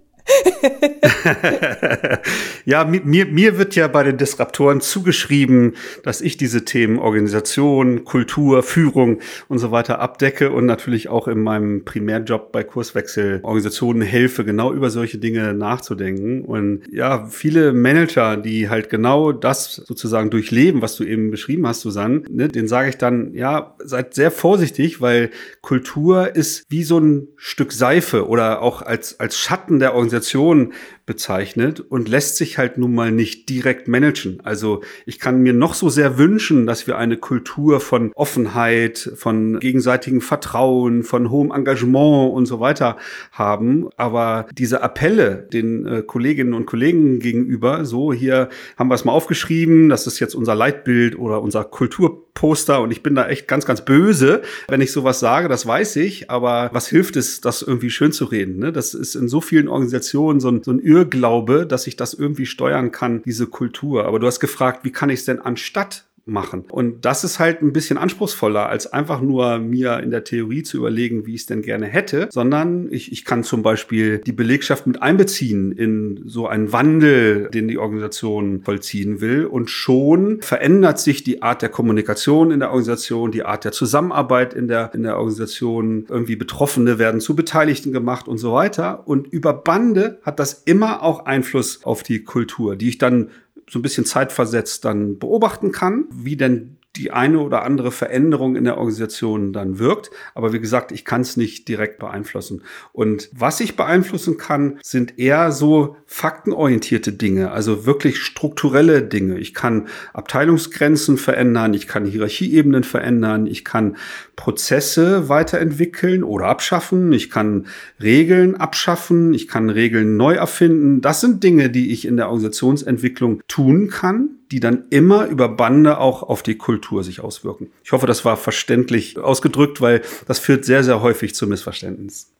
ja, 2.64 2.84
mir, 2.84 3.26
mir 3.26 3.58
wird 3.58 3.74
ja 3.74 3.88
bei 3.88 4.02
den 4.02 4.16
Disruptoren 4.16 4.80
zugeschrieben, 4.80 5.74
dass 6.02 6.20
ich 6.20 6.36
diese 6.36 6.64
Themen 6.64 6.98
Organisation, 6.98 8.04
Kultur, 8.04 8.62
Führung 8.62 9.20
und 9.48 9.58
so 9.58 9.70
weiter 9.70 10.00
abdecke 10.00 10.50
und 10.50 10.66
natürlich 10.66 11.08
auch 11.08 11.28
in 11.28 11.42
meinem 11.42 11.84
Primärjob 11.84 12.52
bei 12.52 12.64
Kurswechselorganisationen 12.64 14.02
helfe, 14.02 14.44
genau 14.44 14.72
über 14.72 14.90
solche 14.90 15.18
Dinge 15.18 15.54
nachzudenken. 15.54 16.44
Und 16.44 16.82
ja, 16.92 17.26
viele 17.26 17.72
Manager, 17.72 18.36
die 18.36 18.68
halt 18.68 18.90
genau 18.90 19.32
das 19.32 19.74
sozusagen 19.74 20.30
durchleben, 20.30 20.82
was 20.82 20.96
du 20.96 21.04
eben 21.04 21.30
beschrieben 21.30 21.66
hast, 21.66 21.80
Susanne, 21.80 22.22
ne, 22.28 22.48
den 22.48 22.68
sage 22.68 22.90
ich 22.90 22.98
dann, 22.98 23.34
ja, 23.34 23.74
seid 23.82 24.14
sehr 24.14 24.30
vorsichtig, 24.30 25.00
weil 25.00 25.30
Kultur 25.60 26.34
ist 26.34 26.66
wie 26.68 26.84
so 26.84 26.98
ein 26.98 27.28
Stück 27.36 27.72
Seife 27.72 28.28
oder 28.28 28.62
auch 28.62 28.82
als, 28.82 29.18
als 29.20 29.38
Schatten 29.38 29.78
der 29.78 29.94
Organisation 29.94 30.19
Kommunikation 30.20 30.72
bezeichnet 31.10 31.80
und 31.80 32.08
lässt 32.08 32.36
sich 32.36 32.56
halt 32.56 32.78
nun 32.78 32.94
mal 32.94 33.10
nicht 33.10 33.48
direkt 33.48 33.88
managen. 33.88 34.38
Also 34.44 34.84
ich 35.06 35.18
kann 35.18 35.42
mir 35.42 35.52
noch 35.52 35.74
so 35.74 35.88
sehr 35.88 36.18
wünschen, 36.18 36.68
dass 36.68 36.86
wir 36.86 36.98
eine 36.98 37.16
Kultur 37.16 37.80
von 37.80 38.12
Offenheit, 38.14 39.10
von 39.16 39.58
gegenseitigem 39.58 40.20
Vertrauen, 40.20 41.02
von 41.02 41.28
hohem 41.28 41.50
Engagement 41.50 42.32
und 42.32 42.46
so 42.46 42.60
weiter 42.60 42.96
haben. 43.32 43.88
Aber 43.96 44.46
diese 44.56 44.84
Appelle 44.84 45.48
den 45.52 45.84
äh, 45.84 46.02
Kolleginnen 46.06 46.54
und 46.54 46.66
Kollegen 46.66 47.18
gegenüber, 47.18 47.84
so 47.84 48.12
hier 48.12 48.48
haben 48.76 48.88
wir 48.88 48.94
es 48.94 49.04
mal 49.04 49.10
aufgeschrieben, 49.10 49.88
das 49.88 50.06
ist 50.06 50.20
jetzt 50.20 50.36
unser 50.36 50.54
Leitbild 50.54 51.18
oder 51.18 51.42
unser 51.42 51.64
Kulturposter 51.64 52.80
und 52.80 52.92
ich 52.92 53.02
bin 53.02 53.16
da 53.16 53.26
echt 53.26 53.48
ganz, 53.48 53.66
ganz 53.66 53.84
böse, 53.84 54.42
wenn 54.68 54.80
ich 54.80 54.92
sowas 54.92 55.18
sage, 55.18 55.48
das 55.48 55.66
weiß 55.66 55.96
ich, 55.96 56.30
aber 56.30 56.70
was 56.72 56.86
hilft 56.86 57.16
es, 57.16 57.40
das 57.40 57.62
irgendwie 57.62 57.90
schön 57.90 58.12
zu 58.12 58.26
reden? 58.26 58.60
Ne? 58.60 58.70
Das 58.70 58.94
ist 58.94 59.16
in 59.16 59.28
so 59.28 59.40
vielen 59.40 59.66
Organisationen 59.66 60.38
so 60.38 60.50
ein, 60.50 60.62
so 60.62 60.70
ein 60.70 60.78
Irrglaube, 61.00 61.66
dass 61.66 61.86
ich 61.86 61.96
das 61.96 62.12
irgendwie 62.12 62.46
steuern 62.46 62.92
kann, 62.92 63.22
diese 63.22 63.46
Kultur. 63.46 64.04
Aber 64.04 64.18
du 64.18 64.26
hast 64.26 64.38
gefragt, 64.40 64.84
wie 64.84 64.92
kann 64.92 65.08
ich 65.08 65.20
es 65.20 65.24
denn 65.24 65.40
anstatt 65.40 66.09
machen. 66.26 66.64
Und 66.70 67.04
das 67.04 67.24
ist 67.24 67.38
halt 67.38 67.62
ein 67.62 67.72
bisschen 67.72 67.98
anspruchsvoller, 67.98 68.68
als 68.68 68.92
einfach 68.92 69.20
nur 69.20 69.58
mir 69.58 70.00
in 70.00 70.10
der 70.10 70.24
Theorie 70.24 70.62
zu 70.62 70.78
überlegen, 70.78 71.26
wie 71.26 71.34
ich 71.34 71.42
es 71.42 71.46
denn 71.46 71.62
gerne 71.62 71.86
hätte, 71.86 72.28
sondern 72.30 72.88
ich, 72.90 73.12
ich 73.12 73.24
kann 73.24 73.44
zum 73.44 73.62
Beispiel 73.62 74.18
die 74.18 74.32
Belegschaft 74.32 74.86
mit 74.86 75.02
einbeziehen 75.02 75.72
in 75.72 76.22
so 76.26 76.46
einen 76.46 76.72
Wandel, 76.72 77.48
den 77.50 77.68
die 77.68 77.78
Organisation 77.78 78.62
vollziehen 78.62 79.20
will. 79.20 79.46
Und 79.46 79.70
schon 79.70 80.40
verändert 80.42 80.98
sich 80.98 81.24
die 81.24 81.42
Art 81.42 81.62
der 81.62 81.68
Kommunikation 81.68 82.50
in 82.50 82.60
der 82.60 82.70
Organisation, 82.70 83.32
die 83.32 83.44
Art 83.44 83.64
der 83.64 83.72
Zusammenarbeit 83.72 84.54
in 84.54 84.68
der, 84.68 84.92
in 84.94 85.02
der 85.02 85.16
Organisation. 85.16 86.06
Irgendwie 86.08 86.36
Betroffene 86.36 86.98
werden 86.98 87.20
zu 87.20 87.34
Beteiligten 87.34 87.92
gemacht 87.92 88.28
und 88.28 88.38
so 88.38 88.52
weiter. 88.52 89.06
Und 89.06 89.26
über 89.26 89.52
Bande 89.52 90.20
hat 90.22 90.38
das 90.38 90.62
immer 90.64 91.02
auch 91.02 91.26
Einfluss 91.26 91.84
auf 91.84 92.02
die 92.02 92.24
Kultur, 92.24 92.76
die 92.76 92.88
ich 92.88 92.98
dann 92.98 93.30
so 93.70 93.78
ein 93.78 93.82
bisschen 93.82 94.04
zeitversetzt 94.04 94.84
dann 94.84 95.18
beobachten 95.18 95.72
kann, 95.72 96.06
wie 96.12 96.36
denn 96.36 96.76
die 96.96 97.12
eine 97.12 97.38
oder 97.38 97.62
andere 97.62 97.92
Veränderung 97.92 98.56
in 98.56 98.64
der 98.64 98.76
Organisation 98.76 99.52
dann 99.52 99.78
wirkt. 99.78 100.10
Aber 100.34 100.52
wie 100.52 100.58
gesagt, 100.58 100.90
ich 100.90 101.04
kann 101.04 101.20
es 101.20 101.36
nicht 101.36 101.68
direkt 101.68 102.00
beeinflussen. 102.00 102.62
Und 102.92 103.30
was 103.32 103.60
ich 103.60 103.76
beeinflussen 103.76 104.38
kann, 104.38 104.80
sind 104.82 105.18
eher 105.18 105.52
so 105.52 105.96
faktenorientierte 106.06 107.12
Dinge, 107.12 107.52
also 107.52 107.86
wirklich 107.86 108.18
strukturelle 108.18 109.02
Dinge. 109.02 109.38
Ich 109.38 109.54
kann 109.54 109.86
Abteilungsgrenzen 110.12 111.16
verändern, 111.16 111.74
ich 111.74 111.86
kann 111.86 112.04
Hierarchieebenen 112.04 112.82
verändern, 112.82 113.46
ich 113.46 113.64
kann 113.64 113.96
Prozesse 114.40 115.28
weiterentwickeln 115.28 116.24
oder 116.24 116.46
abschaffen, 116.46 117.12
ich 117.12 117.28
kann 117.30 117.66
Regeln 118.02 118.56
abschaffen, 118.56 119.34
ich 119.34 119.48
kann 119.48 119.68
Regeln 119.68 120.16
neu 120.16 120.34
erfinden. 120.34 121.02
Das 121.02 121.20
sind 121.20 121.44
Dinge, 121.44 121.68
die 121.68 121.92
ich 121.92 122.06
in 122.06 122.16
der 122.16 122.26
Organisationsentwicklung 122.28 123.42
tun 123.46 123.88
kann 123.88 124.30
die 124.50 124.58
dann 124.58 124.86
immer 124.90 125.26
über 125.26 125.48
Bande 125.48 125.98
auch 125.98 126.24
auf 126.24 126.42
die 126.42 126.58
Kultur 126.58 127.04
sich 127.04 127.20
auswirken. 127.20 127.70
Ich 127.84 127.92
hoffe, 127.92 128.08
das 128.08 128.24
war 128.24 128.36
verständlich 128.36 129.16
ausgedrückt, 129.16 129.80
weil 129.80 130.02
das 130.26 130.40
führt 130.40 130.64
sehr, 130.64 130.82
sehr 130.82 131.02
häufig 131.02 131.36
zu 131.36 131.46
Missverständnissen. 131.46 132.32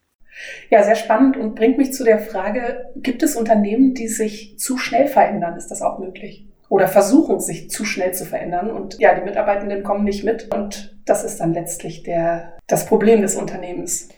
Ja, 0.71 0.83
sehr 0.83 0.97
spannend 0.97 1.37
und 1.37 1.55
bringt 1.55 1.79
mich 1.79 1.93
zu 1.93 2.03
der 2.03 2.19
Frage, 2.19 2.87
gibt 2.97 3.23
es 3.23 3.37
Unternehmen, 3.37 3.95
die 3.95 4.09
sich 4.09 4.59
zu 4.59 4.77
schnell 4.79 5.07
verändern? 5.07 5.57
Ist 5.57 5.69
das 5.69 5.83
auch 5.83 5.99
möglich? 5.99 6.47
Oder 6.69 6.89
versuchen, 6.89 7.41
sich 7.41 7.69
zu 7.69 7.85
schnell 7.85 8.15
zu 8.15 8.25
verändern 8.25 8.71
und 8.71 8.97
ja, 9.01 9.15
die 9.15 9.25
Mitarbeitenden 9.25 9.83
kommen 9.83 10.05
nicht 10.05 10.25
mit 10.25 10.55
und 10.55 10.97
das 11.11 11.25
ist 11.25 11.41
dann 11.41 11.53
letztlich 11.53 12.05
der, 12.05 12.53
das 12.69 12.87
Problem 12.87 13.23
des 13.23 13.35
Unternehmens. 13.35 14.09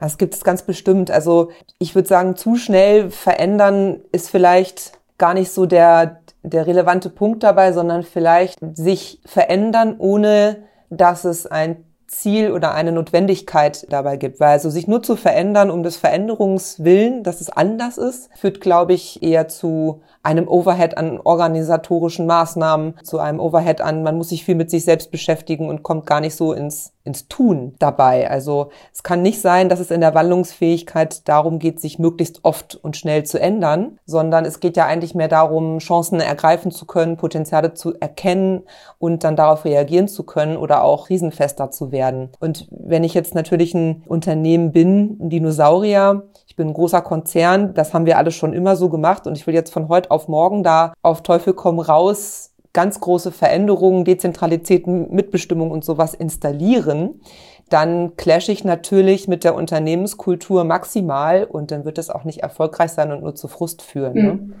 Das 0.00 0.18
gibt 0.18 0.34
es 0.34 0.42
ganz 0.42 0.62
bestimmt. 0.62 1.10
Also 1.10 1.52
ich 1.78 1.94
würde 1.94 2.08
sagen, 2.08 2.36
zu 2.36 2.56
schnell 2.56 3.10
verändern 3.10 4.00
ist 4.10 4.28
vielleicht 4.28 4.92
gar 5.16 5.32
nicht 5.32 5.52
so 5.52 5.64
der, 5.64 6.20
der 6.42 6.66
relevante 6.66 7.08
Punkt 7.08 7.44
dabei, 7.44 7.72
sondern 7.72 8.02
vielleicht 8.02 8.58
sich 8.74 9.20
verändern, 9.24 9.94
ohne 9.98 10.64
dass 10.90 11.24
es 11.24 11.46
ein 11.46 11.84
Ziel 12.20 12.52
oder 12.52 12.74
eine 12.74 12.92
Notwendigkeit 12.92 13.86
dabei 13.90 14.16
gibt. 14.16 14.40
Weil 14.40 14.52
also 14.52 14.70
sich 14.70 14.86
nur 14.86 15.02
zu 15.02 15.16
verändern 15.16 15.70
um 15.70 15.82
des 15.82 15.96
Veränderungswillen, 15.96 17.22
dass 17.22 17.40
es 17.40 17.50
anders 17.50 17.98
ist, 17.98 18.30
führt, 18.36 18.60
glaube 18.60 18.94
ich, 18.94 19.22
eher 19.22 19.48
zu 19.48 20.00
einem 20.22 20.48
Overhead 20.48 20.96
an 20.96 21.20
organisatorischen 21.22 22.26
Maßnahmen, 22.26 22.94
zu 23.02 23.18
einem 23.18 23.40
Overhead 23.40 23.80
an, 23.80 24.02
man 24.02 24.16
muss 24.16 24.30
sich 24.30 24.44
viel 24.44 24.54
mit 24.54 24.70
sich 24.70 24.84
selbst 24.84 25.10
beschäftigen 25.10 25.68
und 25.68 25.82
kommt 25.82 26.06
gar 26.06 26.20
nicht 26.20 26.34
so 26.34 26.52
ins 26.52 26.93
ins 27.04 27.28
Tun 27.28 27.74
dabei. 27.78 28.30
Also 28.30 28.70
es 28.92 29.02
kann 29.02 29.20
nicht 29.20 29.40
sein, 29.40 29.68
dass 29.68 29.78
es 29.78 29.90
in 29.90 30.00
der 30.00 30.14
Wandlungsfähigkeit 30.14 31.28
darum 31.28 31.58
geht, 31.58 31.78
sich 31.78 31.98
möglichst 31.98 32.40
oft 32.44 32.76
und 32.76 32.96
schnell 32.96 33.24
zu 33.24 33.38
ändern, 33.38 33.98
sondern 34.06 34.46
es 34.46 34.58
geht 34.58 34.76
ja 34.78 34.86
eigentlich 34.86 35.14
mehr 35.14 35.28
darum, 35.28 35.78
Chancen 35.78 36.20
ergreifen 36.20 36.72
zu 36.72 36.86
können, 36.86 37.18
Potenziale 37.18 37.74
zu 37.74 37.94
erkennen 37.94 38.62
und 38.98 39.22
dann 39.22 39.36
darauf 39.36 39.66
reagieren 39.66 40.08
zu 40.08 40.24
können 40.24 40.56
oder 40.56 40.82
auch 40.82 41.10
riesenfester 41.10 41.70
zu 41.70 41.92
werden. 41.92 42.30
Und 42.40 42.66
wenn 42.70 43.04
ich 43.04 43.12
jetzt 43.12 43.34
natürlich 43.34 43.74
ein 43.74 44.02
Unternehmen 44.06 44.72
bin, 44.72 45.18
ein 45.20 45.28
Dinosaurier, 45.28 46.22
ich 46.46 46.56
bin 46.56 46.68
ein 46.68 46.74
großer 46.74 47.02
Konzern, 47.02 47.74
das 47.74 47.92
haben 47.92 48.06
wir 48.06 48.16
alles 48.16 48.34
schon 48.34 48.54
immer 48.54 48.76
so 48.76 48.88
gemacht 48.88 49.26
und 49.26 49.36
ich 49.36 49.46
will 49.46 49.54
jetzt 49.54 49.72
von 49.72 49.88
heute 49.88 50.10
auf 50.10 50.28
morgen 50.28 50.62
da 50.62 50.94
auf 51.02 51.22
Teufel 51.22 51.52
komm 51.52 51.80
raus 51.80 52.53
ganz 52.74 53.00
große 53.00 53.32
Veränderungen, 53.32 54.04
Dezentralität, 54.04 54.86
Mitbestimmung 54.86 55.70
und 55.70 55.84
sowas 55.84 56.12
installieren, 56.12 57.22
dann 57.70 58.16
clash 58.16 58.50
ich 58.50 58.64
natürlich 58.64 59.26
mit 59.26 59.42
der 59.44 59.54
Unternehmenskultur 59.54 60.64
maximal 60.64 61.44
und 61.44 61.70
dann 61.70 61.86
wird 61.86 61.96
es 61.96 62.10
auch 62.10 62.24
nicht 62.24 62.42
erfolgreich 62.42 62.90
sein 62.90 63.10
und 63.10 63.22
nur 63.22 63.34
zu 63.34 63.48
Frust 63.48 63.80
führen. 63.80 64.14
Ne? 64.14 64.32
Mhm. 64.34 64.54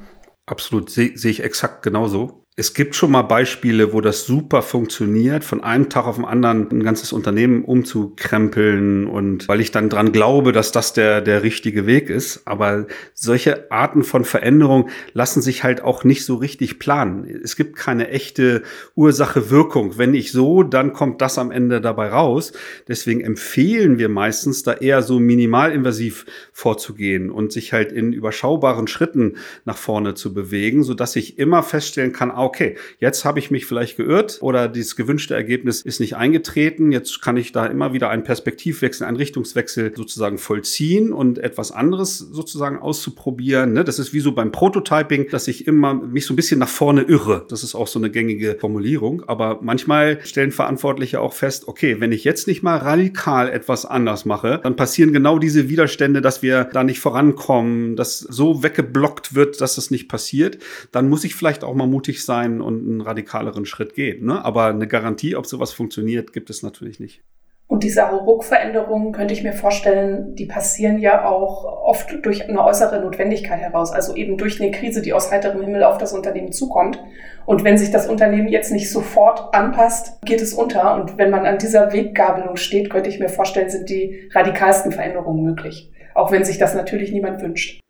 Absolut, 0.46 0.90
sehe 0.90 1.16
seh 1.16 1.30
ich 1.30 1.42
exakt 1.42 1.82
genauso. 1.82 2.43
Es 2.56 2.72
gibt 2.72 2.94
schon 2.94 3.10
mal 3.10 3.22
Beispiele, 3.22 3.92
wo 3.92 4.00
das 4.00 4.26
super 4.26 4.62
funktioniert, 4.62 5.42
von 5.42 5.64
einem 5.64 5.88
Tag 5.88 6.06
auf 6.06 6.14
den 6.14 6.24
anderen 6.24 6.70
ein 6.70 6.84
ganzes 6.84 7.12
Unternehmen 7.12 7.64
umzukrempeln 7.64 9.08
und 9.08 9.48
weil 9.48 9.60
ich 9.60 9.72
dann 9.72 9.88
dran 9.88 10.12
glaube, 10.12 10.52
dass 10.52 10.70
das 10.70 10.92
der, 10.92 11.20
der 11.20 11.42
richtige 11.42 11.84
Weg 11.86 12.10
ist. 12.10 12.42
Aber 12.44 12.86
solche 13.12 13.72
Arten 13.72 14.04
von 14.04 14.24
Veränderung 14.24 14.88
lassen 15.14 15.42
sich 15.42 15.64
halt 15.64 15.82
auch 15.82 16.04
nicht 16.04 16.24
so 16.24 16.36
richtig 16.36 16.78
planen. 16.78 17.26
Es 17.42 17.56
gibt 17.56 17.74
keine 17.74 18.10
echte 18.10 18.62
Ursache-Wirkung. 18.94 19.98
Wenn 19.98 20.14
ich 20.14 20.30
so, 20.30 20.62
dann 20.62 20.92
kommt 20.92 21.22
das 21.22 21.38
am 21.38 21.50
Ende 21.50 21.80
dabei 21.80 22.10
raus. 22.10 22.52
Deswegen 22.86 23.20
empfehlen 23.22 23.98
wir 23.98 24.08
meistens 24.08 24.62
da 24.62 24.74
eher 24.74 25.02
so 25.02 25.18
minimalinvasiv 25.18 26.24
vorzugehen 26.52 27.32
und 27.32 27.50
sich 27.50 27.72
halt 27.72 27.90
in 27.90 28.12
überschaubaren 28.12 28.86
Schritten 28.86 29.38
nach 29.64 29.76
vorne 29.76 30.14
zu 30.14 30.32
bewegen, 30.32 30.84
sodass 30.84 31.16
ich 31.16 31.36
immer 31.40 31.64
feststellen 31.64 32.12
kann, 32.12 32.30
okay, 32.44 32.76
jetzt 32.98 33.24
habe 33.24 33.38
ich 33.38 33.50
mich 33.50 33.66
vielleicht 33.66 33.96
geirrt 33.96 34.38
oder 34.40 34.68
dieses 34.68 34.96
gewünschte 34.96 35.34
Ergebnis 35.34 35.82
ist 35.82 36.00
nicht 36.00 36.16
eingetreten. 36.16 36.92
Jetzt 36.92 37.22
kann 37.22 37.36
ich 37.36 37.52
da 37.52 37.66
immer 37.66 37.92
wieder 37.92 38.10
einen 38.10 38.24
Perspektivwechsel, 38.24 39.06
einen 39.06 39.16
Richtungswechsel 39.16 39.92
sozusagen 39.96 40.38
vollziehen 40.38 41.12
und 41.12 41.38
etwas 41.38 41.72
anderes 41.72 42.18
sozusagen 42.18 42.78
auszuprobieren. 42.78 43.72
Ne? 43.72 43.84
Das 43.84 43.98
ist 43.98 44.12
wie 44.12 44.20
so 44.20 44.32
beim 44.32 44.52
Prototyping, 44.52 45.28
dass 45.30 45.48
ich 45.48 45.66
immer 45.66 45.94
mich 45.94 46.26
so 46.26 46.34
ein 46.34 46.36
bisschen 46.36 46.60
nach 46.60 46.68
vorne 46.68 47.02
irre. 47.02 47.46
Das 47.48 47.64
ist 47.64 47.74
auch 47.74 47.86
so 47.86 47.98
eine 47.98 48.10
gängige 48.10 48.56
Formulierung. 48.60 49.22
Aber 49.26 49.60
manchmal 49.62 50.20
stellen 50.24 50.52
Verantwortliche 50.52 51.20
auch 51.20 51.32
fest, 51.32 51.68
okay, 51.68 52.00
wenn 52.00 52.12
ich 52.12 52.24
jetzt 52.24 52.46
nicht 52.46 52.62
mal 52.62 52.76
radikal 52.76 53.48
etwas 53.48 53.86
anders 53.86 54.24
mache, 54.24 54.60
dann 54.62 54.76
passieren 54.76 55.12
genau 55.12 55.38
diese 55.38 55.68
Widerstände, 55.68 56.20
dass 56.20 56.42
wir 56.42 56.64
da 56.64 56.84
nicht 56.84 57.00
vorankommen, 57.00 57.96
dass 57.96 58.18
so 58.18 58.62
weggeblockt 58.62 59.34
wird, 59.34 59.60
dass 59.60 59.76
das 59.76 59.90
nicht 59.90 60.08
passiert. 60.08 60.58
Dann 60.92 61.08
muss 61.08 61.24
ich 61.24 61.34
vielleicht 61.34 61.64
auch 61.64 61.74
mal 61.74 61.86
mutig 61.86 62.24
sein, 62.24 62.33
sein 62.34 62.60
und 62.60 62.86
einen 62.86 63.00
radikaleren 63.00 63.64
Schritt 63.66 63.94
geht. 63.94 64.22
Ne? 64.22 64.44
Aber 64.44 64.66
eine 64.66 64.86
Garantie, 64.86 65.36
ob 65.36 65.46
sowas 65.46 65.72
funktioniert, 65.72 66.32
gibt 66.32 66.50
es 66.50 66.62
natürlich 66.62 67.00
nicht. 67.00 67.22
Und 67.66 67.82
diese 67.82 68.10
Hauruck-Veränderungen 68.10 69.12
könnte 69.12 69.32
ich 69.32 69.42
mir 69.42 69.54
vorstellen, 69.54 70.34
die 70.34 70.44
passieren 70.44 70.98
ja 70.98 71.24
auch 71.24 71.64
oft 71.64 72.14
durch 72.22 72.46
eine 72.48 72.62
äußere 72.62 73.00
Notwendigkeit 73.00 73.58
heraus, 73.58 73.90
also 73.90 74.14
eben 74.14 74.36
durch 74.36 74.60
eine 74.60 74.70
Krise, 74.70 75.00
die 75.00 75.14
aus 75.14 75.32
heiterem 75.32 75.62
Himmel 75.62 75.82
auf 75.82 75.96
das 75.96 76.12
Unternehmen 76.12 76.52
zukommt. 76.52 76.98
Und 77.46 77.64
wenn 77.64 77.78
sich 77.78 77.90
das 77.90 78.06
Unternehmen 78.06 78.48
jetzt 78.48 78.70
nicht 78.70 78.90
sofort 78.90 79.54
anpasst, 79.54 80.20
geht 80.26 80.42
es 80.42 80.52
unter. 80.52 80.94
Und 80.94 81.16
wenn 81.16 81.30
man 81.30 81.46
an 81.46 81.58
dieser 81.58 81.92
Weggabelung 81.92 82.56
steht, 82.56 82.90
könnte 82.90 83.08
ich 83.08 83.18
mir 83.18 83.30
vorstellen, 83.30 83.70
sind 83.70 83.88
die 83.88 84.28
radikalsten 84.34 84.92
Veränderungen 84.92 85.42
möglich. 85.42 85.90
Auch 86.14 86.30
wenn 86.30 86.44
sich 86.44 86.58
das 86.58 86.74
natürlich 86.74 87.12
niemand 87.12 87.40
wünscht. 87.40 87.83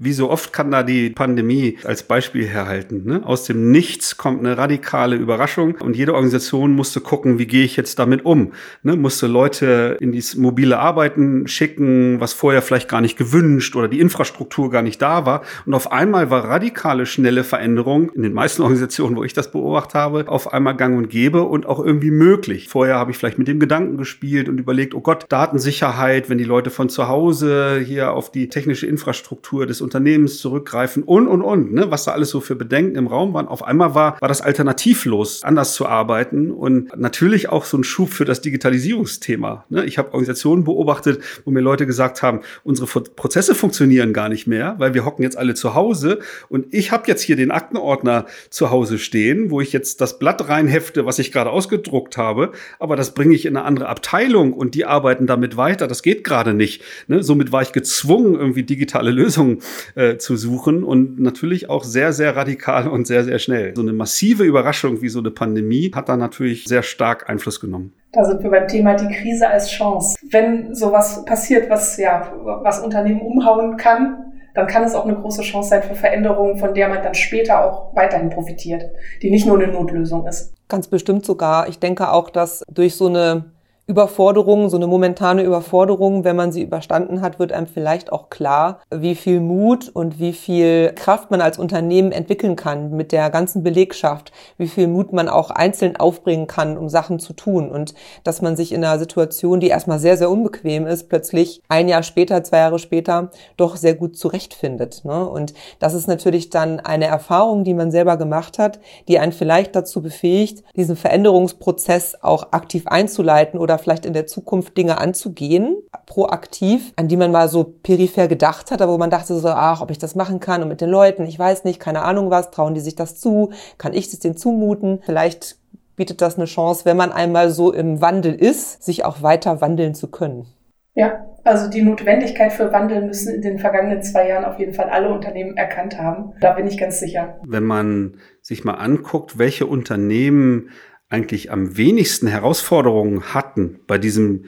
Wie 0.00 0.12
so 0.12 0.28
oft 0.28 0.52
kann 0.52 0.72
da 0.72 0.82
die 0.82 1.10
Pandemie 1.10 1.78
als 1.84 2.02
Beispiel 2.02 2.44
herhalten. 2.44 3.04
Ne? 3.04 3.24
Aus 3.24 3.44
dem 3.44 3.70
Nichts 3.70 4.16
kommt 4.16 4.40
eine 4.40 4.58
radikale 4.58 5.14
Überraschung 5.14 5.76
und 5.76 5.94
jede 5.94 6.14
Organisation 6.14 6.72
musste 6.72 7.00
gucken, 7.00 7.38
wie 7.38 7.46
gehe 7.46 7.62
ich 7.62 7.76
jetzt 7.76 8.00
damit 8.00 8.24
um. 8.24 8.52
Ne? 8.82 8.96
Musste 8.96 9.28
Leute 9.28 9.96
in 10.00 10.10
dieses 10.10 10.34
mobile 10.34 10.80
Arbeiten 10.80 11.46
schicken, 11.46 12.18
was 12.18 12.32
vorher 12.32 12.62
vielleicht 12.62 12.88
gar 12.88 13.00
nicht 13.00 13.16
gewünscht 13.16 13.76
oder 13.76 13.86
die 13.86 14.00
Infrastruktur 14.00 14.72
gar 14.72 14.82
nicht 14.82 15.00
da 15.00 15.24
war. 15.24 15.42
Und 15.64 15.74
auf 15.74 15.92
einmal 15.92 16.30
war 16.30 16.48
radikale, 16.48 17.06
schnelle 17.06 17.44
Veränderung 17.44 18.10
in 18.10 18.22
den 18.22 18.32
meisten 18.32 18.62
Organisationen, 18.62 19.14
wo 19.14 19.22
ich 19.22 19.34
das 19.34 19.52
beobachtet 19.52 19.94
habe, 19.94 20.24
auf 20.26 20.52
einmal 20.52 20.74
gang 20.74 20.98
und 20.98 21.10
gäbe 21.10 21.44
und 21.44 21.66
auch 21.66 21.78
irgendwie 21.78 22.10
möglich. 22.10 22.68
Vorher 22.68 22.96
habe 22.96 23.12
ich 23.12 23.18
vielleicht 23.18 23.38
mit 23.38 23.46
dem 23.46 23.60
Gedanken 23.60 23.98
gespielt 23.98 24.48
und 24.48 24.58
überlegt, 24.58 24.96
oh 24.96 25.00
Gott, 25.00 25.26
Datensicherheit, 25.28 26.28
wenn 26.28 26.38
die 26.38 26.44
Leute 26.44 26.70
von 26.70 26.88
zu 26.88 27.06
Hause 27.06 27.80
hier 27.86 28.14
auf 28.14 28.32
die 28.32 28.48
technische 28.48 28.88
Infrastruktur 28.88 29.59
Struktur 29.60 29.66
des 29.66 29.80
Unternehmens 29.82 30.38
zurückgreifen 30.38 31.02
und, 31.02 31.28
und, 31.28 31.42
und, 31.42 31.72
ne, 31.72 31.90
was 31.90 32.04
da 32.04 32.12
alles 32.12 32.30
so 32.30 32.40
für 32.40 32.54
Bedenken 32.54 32.96
im 32.96 33.06
Raum 33.06 33.34
waren. 33.34 33.46
Auf 33.46 33.62
einmal 33.62 33.94
war, 33.94 34.16
war 34.20 34.28
das 34.28 34.40
alternativlos, 34.40 35.42
anders 35.42 35.74
zu 35.74 35.86
arbeiten 35.86 36.50
und 36.50 36.96
natürlich 36.96 37.50
auch 37.50 37.66
so 37.66 37.76
ein 37.76 37.84
Schub 37.84 38.10
für 38.10 38.24
das 38.24 38.40
Digitalisierungsthema. 38.40 39.64
Ne? 39.68 39.84
Ich 39.84 39.98
habe 39.98 40.14
Organisationen 40.14 40.64
beobachtet, 40.64 41.22
wo 41.44 41.50
mir 41.50 41.60
Leute 41.60 41.84
gesagt 41.84 42.22
haben, 42.22 42.40
unsere 42.64 42.86
Prozesse 42.86 43.54
funktionieren 43.54 44.14
gar 44.14 44.30
nicht 44.30 44.46
mehr, 44.46 44.76
weil 44.78 44.94
wir 44.94 45.04
hocken 45.04 45.22
jetzt 45.22 45.36
alle 45.36 45.54
zu 45.54 45.74
Hause 45.74 46.20
und 46.48 46.72
ich 46.72 46.90
habe 46.90 47.04
jetzt 47.06 47.22
hier 47.22 47.36
den 47.36 47.50
Aktenordner 47.50 48.26
zu 48.48 48.70
Hause 48.70 48.98
stehen, 48.98 49.50
wo 49.50 49.60
ich 49.60 49.72
jetzt 49.74 50.00
das 50.00 50.18
Blatt 50.18 50.48
reinhefte, 50.48 51.04
was 51.04 51.18
ich 51.18 51.32
gerade 51.32 51.50
ausgedruckt 51.50 52.16
habe, 52.16 52.52
aber 52.78 52.96
das 52.96 53.12
bringe 53.12 53.34
ich 53.34 53.44
in 53.44 53.56
eine 53.56 53.66
andere 53.66 53.88
Abteilung 53.88 54.54
und 54.54 54.74
die 54.74 54.86
arbeiten 54.86 55.26
damit 55.26 55.58
weiter. 55.58 55.86
Das 55.86 56.02
geht 56.02 56.24
gerade 56.24 56.54
nicht. 56.54 56.82
Ne? 57.08 57.22
Somit 57.22 57.52
war 57.52 57.60
ich 57.60 57.72
gezwungen, 57.72 58.36
irgendwie 58.36 58.62
digitale 58.62 59.10
Lösungen 59.10 59.49
Lösungen 59.50 59.62
äh, 59.94 60.16
zu 60.16 60.36
suchen 60.36 60.84
und 60.84 61.20
natürlich 61.20 61.68
auch 61.68 61.84
sehr, 61.84 62.12
sehr 62.12 62.36
radikal 62.36 62.88
und 62.88 63.06
sehr, 63.06 63.24
sehr 63.24 63.38
schnell. 63.38 63.74
So 63.74 63.82
eine 63.82 63.92
massive 63.92 64.44
Überraschung 64.44 65.02
wie 65.02 65.08
so 65.08 65.20
eine 65.20 65.30
Pandemie 65.30 65.90
hat 65.94 66.08
da 66.08 66.16
natürlich 66.16 66.64
sehr 66.64 66.82
stark 66.82 67.28
Einfluss 67.28 67.60
genommen. 67.60 67.92
Da 68.12 68.24
sind 68.24 68.42
wir 68.42 68.50
beim 68.50 68.66
Thema 68.66 68.94
die 68.94 69.12
Krise 69.14 69.48
als 69.48 69.70
Chance. 69.70 70.16
Wenn 70.30 70.74
sowas 70.74 71.24
passiert, 71.24 71.70
was 71.70 71.96
ja, 71.96 72.32
was 72.62 72.80
Unternehmen 72.80 73.20
umhauen 73.20 73.76
kann, 73.76 74.32
dann 74.54 74.66
kann 74.66 74.82
es 74.82 74.94
auch 74.94 75.04
eine 75.04 75.14
große 75.14 75.42
Chance 75.42 75.68
sein 75.68 75.82
für 75.84 75.94
Veränderungen, 75.94 76.56
von 76.56 76.74
der 76.74 76.88
man 76.88 77.02
dann 77.04 77.14
später 77.14 77.64
auch 77.64 77.94
weiterhin 77.94 78.30
profitiert, 78.30 78.82
die 79.22 79.30
nicht 79.30 79.46
nur 79.46 79.60
eine 79.60 79.72
Notlösung 79.72 80.26
ist. 80.26 80.52
Ganz 80.68 80.88
bestimmt 80.88 81.24
sogar. 81.24 81.68
Ich 81.68 81.78
denke 81.78 82.10
auch, 82.10 82.30
dass 82.30 82.64
durch 82.68 82.96
so 82.96 83.06
eine 83.06 83.52
Überforderung, 83.90 84.68
so 84.68 84.76
eine 84.76 84.86
momentane 84.86 85.42
Überforderung, 85.42 86.22
wenn 86.22 86.36
man 86.36 86.52
sie 86.52 86.62
überstanden 86.62 87.22
hat, 87.22 87.40
wird 87.40 87.52
einem 87.52 87.66
vielleicht 87.66 88.12
auch 88.12 88.30
klar, 88.30 88.78
wie 88.94 89.16
viel 89.16 89.40
Mut 89.40 89.88
und 89.88 90.20
wie 90.20 90.32
viel 90.32 90.92
Kraft 90.94 91.32
man 91.32 91.40
als 91.40 91.58
Unternehmen 91.58 92.12
entwickeln 92.12 92.54
kann 92.54 92.92
mit 92.92 93.10
der 93.10 93.30
ganzen 93.30 93.64
Belegschaft, 93.64 94.30
wie 94.58 94.68
viel 94.68 94.86
Mut 94.86 95.12
man 95.12 95.28
auch 95.28 95.50
einzeln 95.50 95.96
aufbringen 95.96 96.46
kann, 96.46 96.78
um 96.78 96.88
Sachen 96.88 97.18
zu 97.18 97.32
tun 97.32 97.68
und 97.68 97.94
dass 98.22 98.42
man 98.42 98.54
sich 98.54 98.70
in 98.70 98.84
einer 98.84 99.00
Situation, 99.00 99.58
die 99.58 99.66
erstmal 99.66 99.98
sehr, 99.98 100.16
sehr 100.16 100.30
unbequem 100.30 100.86
ist, 100.86 101.08
plötzlich 101.08 101.60
ein 101.68 101.88
Jahr 101.88 102.04
später, 102.04 102.44
zwei 102.44 102.58
Jahre 102.58 102.78
später 102.78 103.32
doch 103.56 103.74
sehr 103.74 103.94
gut 103.94 104.16
zurechtfindet. 104.16 105.04
Ne? 105.04 105.28
Und 105.28 105.52
das 105.80 105.94
ist 105.94 106.06
natürlich 106.06 106.50
dann 106.50 106.78
eine 106.78 107.06
Erfahrung, 107.06 107.64
die 107.64 107.74
man 107.74 107.90
selber 107.90 108.16
gemacht 108.16 108.60
hat, 108.60 108.78
die 109.08 109.18
einen 109.18 109.32
vielleicht 109.32 109.74
dazu 109.74 110.00
befähigt, 110.00 110.62
diesen 110.76 110.94
Veränderungsprozess 110.94 112.18
auch 112.22 112.52
aktiv 112.52 112.86
einzuleiten 112.86 113.58
oder 113.58 113.79
vielleicht 113.80 114.06
in 114.06 114.12
der 114.12 114.26
Zukunft 114.26 114.76
Dinge 114.76 114.98
anzugehen, 114.98 115.76
proaktiv, 116.06 116.92
an 116.96 117.08
die 117.08 117.16
man 117.16 117.32
mal 117.32 117.48
so 117.48 117.64
peripher 117.64 118.28
gedacht 118.28 118.70
hat, 118.70 118.82
aber 118.82 118.92
wo 118.92 118.98
man 118.98 119.10
dachte 119.10 119.34
so, 119.34 119.48
ach, 119.48 119.80
ob 119.80 119.90
ich 119.90 119.98
das 119.98 120.14
machen 120.14 120.40
kann 120.40 120.62
und 120.62 120.68
mit 120.68 120.80
den 120.80 120.90
Leuten, 120.90 121.24
ich 121.24 121.38
weiß 121.38 121.64
nicht, 121.64 121.80
keine 121.80 122.02
Ahnung 122.02 122.30
was, 122.30 122.50
trauen 122.50 122.74
die 122.74 122.80
sich 122.80 122.94
das 122.94 123.18
zu, 123.18 123.50
kann 123.78 123.92
ich 123.92 124.12
es 124.12 124.18
denen 124.18 124.36
zumuten? 124.36 125.00
Vielleicht 125.02 125.56
bietet 125.96 126.22
das 126.22 126.36
eine 126.36 126.46
Chance, 126.46 126.84
wenn 126.84 126.96
man 126.96 127.12
einmal 127.12 127.50
so 127.50 127.72
im 127.72 128.00
Wandel 128.00 128.34
ist, 128.34 128.82
sich 128.82 129.04
auch 129.04 129.22
weiter 129.22 129.60
wandeln 129.60 129.94
zu 129.94 130.08
können. 130.08 130.46
Ja, 130.94 131.26
also 131.44 131.68
die 131.68 131.82
Notwendigkeit 131.82 132.52
für 132.52 132.72
Wandel 132.72 133.02
müssen 133.02 133.34
in 133.34 133.42
den 133.42 133.58
vergangenen 133.58 134.02
zwei 134.02 134.28
Jahren 134.28 134.44
auf 134.44 134.58
jeden 134.58 134.74
Fall 134.74 134.90
alle 134.90 135.10
Unternehmen 135.10 135.56
erkannt 135.56 135.98
haben. 135.98 136.32
Da 136.40 136.52
bin 136.52 136.66
ich 136.66 136.78
ganz 136.78 137.00
sicher. 137.00 137.38
Wenn 137.46 137.64
man 137.64 138.16
sich 138.42 138.64
mal 138.64 138.74
anguckt, 138.74 139.38
welche 139.38 139.66
Unternehmen 139.66 140.70
eigentlich 141.10 141.50
am 141.52 141.76
wenigsten 141.76 142.28
Herausforderungen 142.28 143.34
hatten 143.34 143.80
bei 143.86 143.98
diesem, 143.98 144.44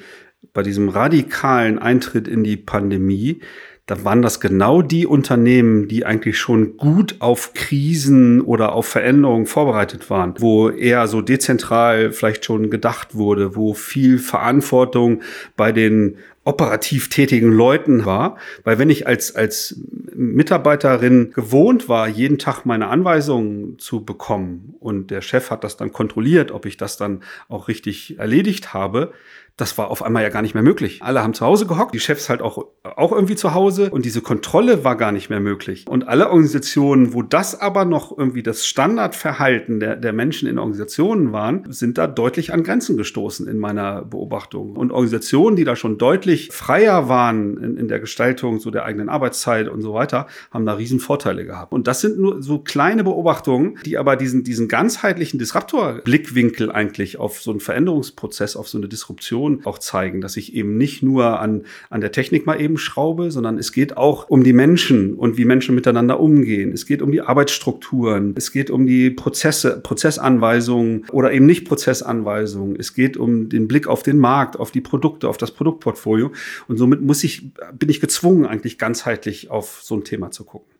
bei 0.54 0.62
diesem 0.62 0.88
radikalen 0.88 1.78
Eintritt 1.78 2.28
in 2.28 2.44
die 2.44 2.56
Pandemie, 2.56 3.40
dann 3.86 4.04
waren 4.04 4.22
das 4.22 4.38
genau 4.38 4.80
die 4.80 5.06
Unternehmen, 5.06 5.88
die 5.88 6.06
eigentlich 6.06 6.38
schon 6.38 6.76
gut 6.76 7.16
auf 7.18 7.52
Krisen 7.52 8.40
oder 8.40 8.74
auf 8.74 8.86
Veränderungen 8.86 9.46
vorbereitet 9.46 10.08
waren, 10.08 10.34
wo 10.38 10.70
eher 10.70 11.08
so 11.08 11.20
dezentral 11.20 12.12
vielleicht 12.12 12.44
schon 12.44 12.70
gedacht 12.70 13.16
wurde, 13.16 13.56
wo 13.56 13.74
viel 13.74 14.18
Verantwortung 14.18 15.22
bei 15.56 15.72
den 15.72 16.16
operativ 16.44 17.08
tätigen 17.08 17.52
Leuten 17.52 18.04
war. 18.04 18.36
Weil 18.64 18.78
wenn 18.78 18.90
ich 18.90 19.06
als, 19.06 19.34
als 19.36 19.80
Mitarbeiterin 20.14 21.32
gewohnt 21.32 21.88
war, 21.88 22.08
jeden 22.08 22.38
Tag 22.38 22.64
meine 22.64 22.88
Anweisungen 22.88 23.78
zu 23.78 24.04
bekommen 24.04 24.74
und 24.80 25.10
der 25.10 25.20
Chef 25.20 25.50
hat 25.50 25.64
das 25.64 25.76
dann 25.76 25.92
kontrolliert, 25.92 26.50
ob 26.50 26.66
ich 26.66 26.76
das 26.76 26.96
dann 26.96 27.22
auch 27.48 27.68
richtig 27.68 28.18
erledigt 28.18 28.74
habe, 28.74 29.12
das 29.56 29.76
war 29.76 29.90
auf 29.90 30.02
einmal 30.02 30.22
ja 30.22 30.30
gar 30.30 30.42
nicht 30.42 30.54
mehr 30.54 30.62
möglich. 30.62 31.00
Alle 31.02 31.22
haben 31.22 31.34
zu 31.34 31.44
Hause 31.44 31.66
gehockt, 31.66 31.94
die 31.94 32.00
Chefs 32.00 32.28
halt 32.28 32.40
auch, 32.40 32.66
auch 32.82 33.12
irgendwie 33.12 33.36
zu 33.36 33.54
Hause 33.54 33.90
und 33.90 34.04
diese 34.04 34.22
Kontrolle 34.22 34.82
war 34.82 34.96
gar 34.96 35.12
nicht 35.12 35.28
mehr 35.28 35.40
möglich. 35.40 35.86
Und 35.88 36.08
alle 36.08 36.28
Organisationen, 36.28 37.12
wo 37.12 37.22
das 37.22 37.60
aber 37.60 37.84
noch 37.84 38.16
irgendwie 38.16 38.42
das 38.42 38.66
Standardverhalten 38.66 39.78
der, 39.78 39.96
der 39.96 40.12
Menschen 40.12 40.48
in 40.48 40.58
Organisationen 40.58 41.32
waren, 41.32 41.70
sind 41.70 41.98
da 41.98 42.06
deutlich 42.06 42.52
an 42.52 42.62
Grenzen 42.62 42.96
gestoßen 42.96 43.46
in 43.46 43.58
meiner 43.58 44.02
Beobachtung. 44.02 44.76
Und 44.76 44.90
Organisationen, 44.90 45.56
die 45.56 45.64
da 45.64 45.76
schon 45.76 45.98
deutlich 45.98 46.50
freier 46.50 47.08
waren 47.08 47.58
in, 47.58 47.76
in 47.76 47.88
der 47.88 48.00
Gestaltung 48.00 48.58
so 48.58 48.70
der 48.70 48.84
eigenen 48.84 49.10
Arbeitszeit 49.10 49.68
und 49.68 49.82
so 49.82 49.92
weiter, 49.92 50.26
haben 50.50 50.64
da 50.64 50.74
riesen 50.74 50.98
Vorteile 50.98 51.44
gehabt. 51.44 51.72
Und 51.72 51.86
das 51.86 52.00
sind 52.00 52.18
nur 52.18 52.42
so 52.42 52.58
kleine 52.58 53.04
Beobachtungen, 53.04 53.78
die 53.84 53.98
aber 53.98 54.16
diesen, 54.16 54.44
diesen 54.44 54.68
ganzheitlichen 54.68 55.38
Disruptor-Blickwinkel 55.38 56.72
eigentlich 56.72 57.18
auf 57.18 57.42
so 57.42 57.50
einen 57.50 57.60
Veränderungsprozess, 57.60 58.56
auf 58.56 58.68
so 58.68 58.78
eine 58.78 58.88
Disruption 58.88 59.41
Innovation 59.42 59.66
auch 59.66 59.78
zeigen, 59.78 60.20
dass 60.20 60.36
ich 60.36 60.54
eben 60.54 60.76
nicht 60.76 61.02
nur 61.02 61.40
an, 61.40 61.64
an 61.90 62.00
der 62.00 62.12
Technik 62.12 62.46
mal 62.46 62.60
eben 62.60 62.78
schraube, 62.78 63.30
sondern 63.30 63.58
es 63.58 63.72
geht 63.72 63.96
auch 63.96 64.28
um 64.28 64.44
die 64.44 64.52
Menschen 64.52 65.14
und 65.14 65.36
wie 65.36 65.44
Menschen 65.44 65.74
miteinander 65.74 66.20
umgehen. 66.20 66.72
Es 66.72 66.86
geht 66.86 67.02
um 67.02 67.12
die 67.12 67.20
Arbeitsstrukturen. 67.20 68.34
Es 68.36 68.52
geht 68.52 68.70
um 68.70 68.86
die 68.86 69.10
Prozesse, 69.10 69.80
Prozessanweisungen 69.80 71.06
oder 71.12 71.32
eben 71.32 71.46
nicht 71.46 71.66
Prozessanweisungen. 71.66 72.76
Es 72.78 72.94
geht 72.94 73.16
um 73.16 73.48
den 73.48 73.68
Blick 73.68 73.86
auf 73.86 74.02
den 74.02 74.18
Markt, 74.18 74.58
auf 74.58 74.70
die 74.70 74.80
Produkte, 74.80 75.28
auf 75.28 75.38
das 75.38 75.50
Produktportfolio. 75.50 76.32
Und 76.68 76.76
somit 76.76 77.00
muss 77.02 77.24
ich, 77.24 77.50
bin 77.78 77.88
ich 77.88 78.00
gezwungen, 78.00 78.46
eigentlich 78.46 78.78
ganzheitlich 78.78 79.50
auf 79.50 79.80
so 79.82 79.96
ein 79.96 80.04
Thema 80.04 80.30
zu 80.30 80.44
gucken. 80.44 80.71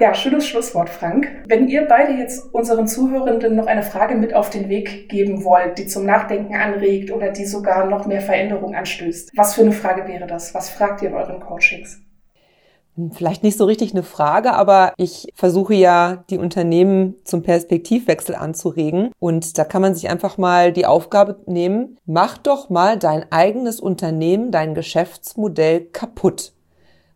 Ja, 0.00 0.14
schönes 0.14 0.46
Schlusswort, 0.46 0.88
Frank. 0.88 1.28
Wenn 1.46 1.68
ihr 1.68 1.86
beide 1.86 2.14
jetzt 2.14 2.54
unseren 2.54 2.88
Zuhörenden 2.88 3.54
noch 3.54 3.66
eine 3.66 3.82
Frage 3.82 4.14
mit 4.14 4.32
auf 4.32 4.48
den 4.48 4.70
Weg 4.70 5.10
geben 5.10 5.44
wollt, 5.44 5.76
die 5.76 5.86
zum 5.86 6.06
Nachdenken 6.06 6.54
anregt 6.54 7.10
oder 7.10 7.30
die 7.30 7.44
sogar 7.44 7.84
noch 7.84 8.06
mehr 8.06 8.22
Veränderung 8.22 8.74
anstößt, 8.74 9.32
was 9.36 9.54
für 9.54 9.60
eine 9.60 9.72
Frage 9.72 10.08
wäre 10.08 10.26
das? 10.26 10.54
Was 10.54 10.70
fragt 10.70 11.02
ihr 11.02 11.10
in 11.10 11.14
euren 11.14 11.40
Coachings? 11.40 12.00
Vielleicht 13.12 13.42
nicht 13.42 13.58
so 13.58 13.66
richtig 13.66 13.92
eine 13.92 14.02
Frage, 14.02 14.54
aber 14.54 14.94
ich 14.96 15.28
versuche 15.34 15.74
ja, 15.74 16.24
die 16.30 16.38
Unternehmen 16.38 17.16
zum 17.24 17.42
Perspektivwechsel 17.42 18.34
anzuregen. 18.34 19.10
Und 19.18 19.58
da 19.58 19.64
kann 19.64 19.82
man 19.82 19.94
sich 19.94 20.08
einfach 20.08 20.38
mal 20.38 20.72
die 20.72 20.86
Aufgabe 20.86 21.42
nehmen, 21.44 21.98
mach 22.06 22.38
doch 22.38 22.70
mal 22.70 22.98
dein 22.98 23.30
eigenes 23.30 23.80
Unternehmen, 23.80 24.50
dein 24.50 24.74
Geschäftsmodell 24.74 25.82
kaputt. 25.92 26.54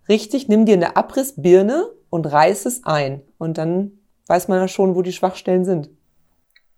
Richtig, 0.07 0.49
nimm 0.49 0.66
dir 0.66 0.75
eine 0.75 0.99
Abrissbirne 0.99 1.87
und 2.14 2.27
reiß 2.27 2.66
es 2.66 2.85
ein. 2.85 3.22
Und 3.38 3.59
dann 3.59 3.90
weiß 4.29 4.46
man 4.46 4.61
ja 4.61 4.68
schon, 4.68 4.94
wo 4.94 5.03
die 5.03 5.12
Schwachstellen 5.12 5.64
sind. 5.64 5.90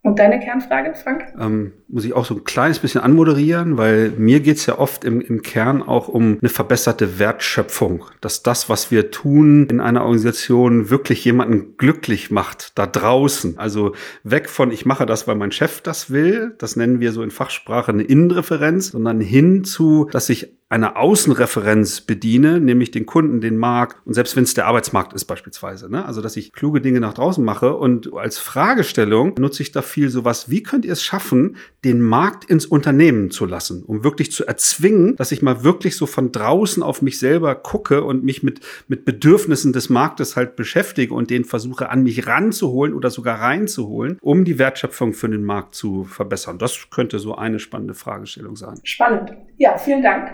Und 0.00 0.18
deine 0.18 0.40
Kernfrage, 0.40 0.94
Frank? 0.94 1.26
Ähm, 1.38 1.72
muss 1.88 2.06
ich 2.06 2.14
auch 2.14 2.24
so 2.24 2.36
ein 2.36 2.44
kleines 2.44 2.78
bisschen 2.78 3.02
anmoderieren, 3.02 3.76
weil 3.76 4.10
mir 4.16 4.40
geht's 4.40 4.64
ja 4.64 4.78
oft 4.78 5.04
im, 5.04 5.20
im 5.20 5.42
Kern 5.42 5.82
auch 5.82 6.08
um 6.08 6.38
eine 6.40 6.48
verbesserte 6.48 7.18
Wertschöpfung. 7.18 8.04
Dass 8.22 8.42
das, 8.42 8.70
was 8.70 8.90
wir 8.90 9.10
tun 9.10 9.66
in 9.68 9.80
einer 9.80 10.04
Organisation, 10.04 10.88
wirklich 10.88 11.22
jemanden 11.24 11.76
glücklich 11.76 12.30
macht 12.30 12.78
da 12.78 12.86
draußen. 12.86 13.58
Also 13.58 13.94
weg 14.22 14.48
von, 14.48 14.70
ich 14.70 14.86
mache 14.86 15.04
das, 15.04 15.28
weil 15.28 15.34
mein 15.34 15.52
Chef 15.52 15.82
das 15.82 16.10
will, 16.10 16.54
das 16.56 16.76
nennen 16.76 17.00
wir 17.00 17.12
so 17.12 17.22
in 17.22 17.30
Fachsprache 17.30 17.92
eine 17.92 18.04
Innenreferenz, 18.04 18.92
sondern 18.92 19.20
hin 19.20 19.64
zu, 19.64 20.08
dass 20.10 20.30
ich 20.30 20.55
einer 20.68 20.96
Außenreferenz 20.96 22.00
bediene, 22.00 22.58
nämlich 22.60 22.90
den 22.90 23.06
Kunden, 23.06 23.40
den 23.40 23.56
Markt 23.56 24.04
und 24.04 24.14
selbst 24.14 24.34
wenn 24.34 24.42
es 24.42 24.54
der 24.54 24.66
Arbeitsmarkt 24.66 25.12
ist 25.12 25.26
beispielsweise. 25.26 25.88
Ne? 25.88 26.04
Also 26.04 26.20
dass 26.20 26.36
ich 26.36 26.52
kluge 26.52 26.80
Dinge 26.80 26.98
nach 26.98 27.14
draußen 27.14 27.44
mache 27.44 27.76
und 27.76 28.12
als 28.14 28.38
Fragestellung 28.38 29.34
nutze 29.38 29.62
ich 29.62 29.70
da 29.70 29.80
viel 29.80 30.08
sowas, 30.08 30.50
wie 30.50 30.64
könnt 30.64 30.84
ihr 30.84 30.92
es 30.92 31.04
schaffen, 31.04 31.56
den 31.84 32.00
Markt 32.00 32.46
ins 32.46 32.66
Unternehmen 32.66 33.30
zu 33.30 33.46
lassen, 33.46 33.84
um 33.84 34.02
wirklich 34.02 34.32
zu 34.32 34.44
erzwingen, 34.44 35.14
dass 35.14 35.30
ich 35.30 35.40
mal 35.40 35.62
wirklich 35.62 35.96
so 35.96 36.06
von 36.06 36.32
draußen 36.32 36.82
auf 36.82 37.00
mich 37.00 37.20
selber 37.20 37.54
gucke 37.54 38.02
und 38.02 38.24
mich 38.24 38.42
mit, 38.42 38.58
mit 38.88 39.04
Bedürfnissen 39.04 39.72
des 39.72 39.88
Marktes 39.88 40.34
halt 40.34 40.56
beschäftige 40.56 41.14
und 41.14 41.30
den 41.30 41.44
versuche 41.44 41.90
an 41.90 42.02
mich 42.02 42.26
ranzuholen 42.26 42.92
oder 42.92 43.10
sogar 43.10 43.40
reinzuholen, 43.40 44.18
um 44.20 44.44
die 44.44 44.58
Wertschöpfung 44.58 45.12
für 45.12 45.28
den 45.28 45.44
Markt 45.44 45.76
zu 45.76 46.02
verbessern. 46.02 46.58
Das 46.58 46.90
könnte 46.90 47.20
so 47.20 47.36
eine 47.36 47.60
spannende 47.60 47.94
Fragestellung 47.94 48.56
sein. 48.56 48.80
Spannend. 48.82 49.32
Ja, 49.58 49.78
vielen 49.78 50.02
Dank 50.02 50.30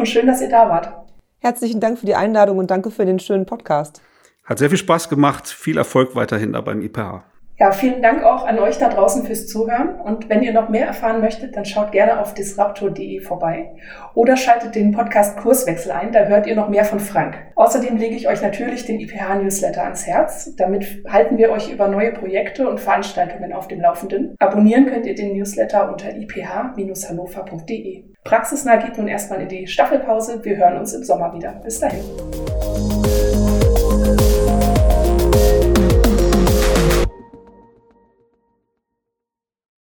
und 0.00 0.06
schön, 0.06 0.26
dass 0.26 0.40
ihr 0.40 0.48
da 0.48 0.68
wart. 0.68 0.92
Herzlichen 1.38 1.80
Dank 1.80 1.98
für 1.98 2.06
die 2.06 2.14
Einladung 2.14 2.58
und 2.58 2.70
danke 2.70 2.90
für 2.90 3.06
den 3.06 3.18
schönen 3.18 3.46
Podcast. 3.46 4.02
Hat 4.44 4.58
sehr 4.58 4.68
viel 4.68 4.78
Spaß 4.78 5.08
gemacht. 5.08 5.48
Viel 5.48 5.78
Erfolg 5.78 6.16
weiterhin 6.16 6.52
da 6.52 6.60
beim 6.60 6.82
IPH. 6.82 7.22
Ja, 7.58 7.72
vielen 7.72 8.00
Dank 8.00 8.24
auch 8.24 8.46
an 8.46 8.58
euch 8.58 8.78
da 8.78 8.88
draußen 8.88 9.22
fürs 9.24 9.46
Zuhören. 9.46 10.00
Und 10.00 10.30
wenn 10.30 10.42
ihr 10.42 10.54
noch 10.54 10.70
mehr 10.70 10.86
erfahren 10.86 11.20
möchtet, 11.20 11.56
dann 11.56 11.66
schaut 11.66 11.92
gerne 11.92 12.18
auf 12.18 12.32
disruptor.de 12.32 13.20
vorbei 13.20 13.72
oder 14.14 14.38
schaltet 14.38 14.74
den 14.74 14.92
Podcast 14.92 15.36
Kurswechsel 15.36 15.92
ein. 15.92 16.10
Da 16.10 16.24
hört 16.24 16.46
ihr 16.46 16.56
noch 16.56 16.70
mehr 16.70 16.86
von 16.86 17.00
Frank. 17.00 17.36
Außerdem 17.56 17.98
lege 17.98 18.16
ich 18.16 18.28
euch 18.28 18.40
natürlich 18.40 18.86
den 18.86 18.98
IPH 18.98 19.34
Newsletter 19.42 19.84
ans 19.84 20.06
Herz. 20.06 20.56
Damit 20.56 21.04
halten 21.06 21.36
wir 21.36 21.50
euch 21.50 21.70
über 21.70 21.88
neue 21.88 22.12
Projekte 22.12 22.66
und 22.66 22.80
Veranstaltungen 22.80 23.52
auf 23.52 23.68
dem 23.68 23.82
Laufenden. 23.82 24.34
Abonnieren 24.38 24.86
könnt 24.86 25.04
ihr 25.04 25.14
den 25.14 25.36
Newsletter 25.36 25.92
unter 25.92 26.16
iph-hannover.de. 26.16 28.09
Praxisnah 28.24 28.76
geht 28.76 28.98
nun 28.98 29.08
erstmal 29.08 29.40
in 29.40 29.48
die 29.48 29.66
Staffelpause. 29.66 30.44
Wir 30.44 30.56
hören 30.56 30.78
uns 30.78 30.92
im 30.92 31.02
Sommer 31.04 31.32
wieder. 31.34 31.52
Bis 31.64 31.80
dahin. 31.80 32.04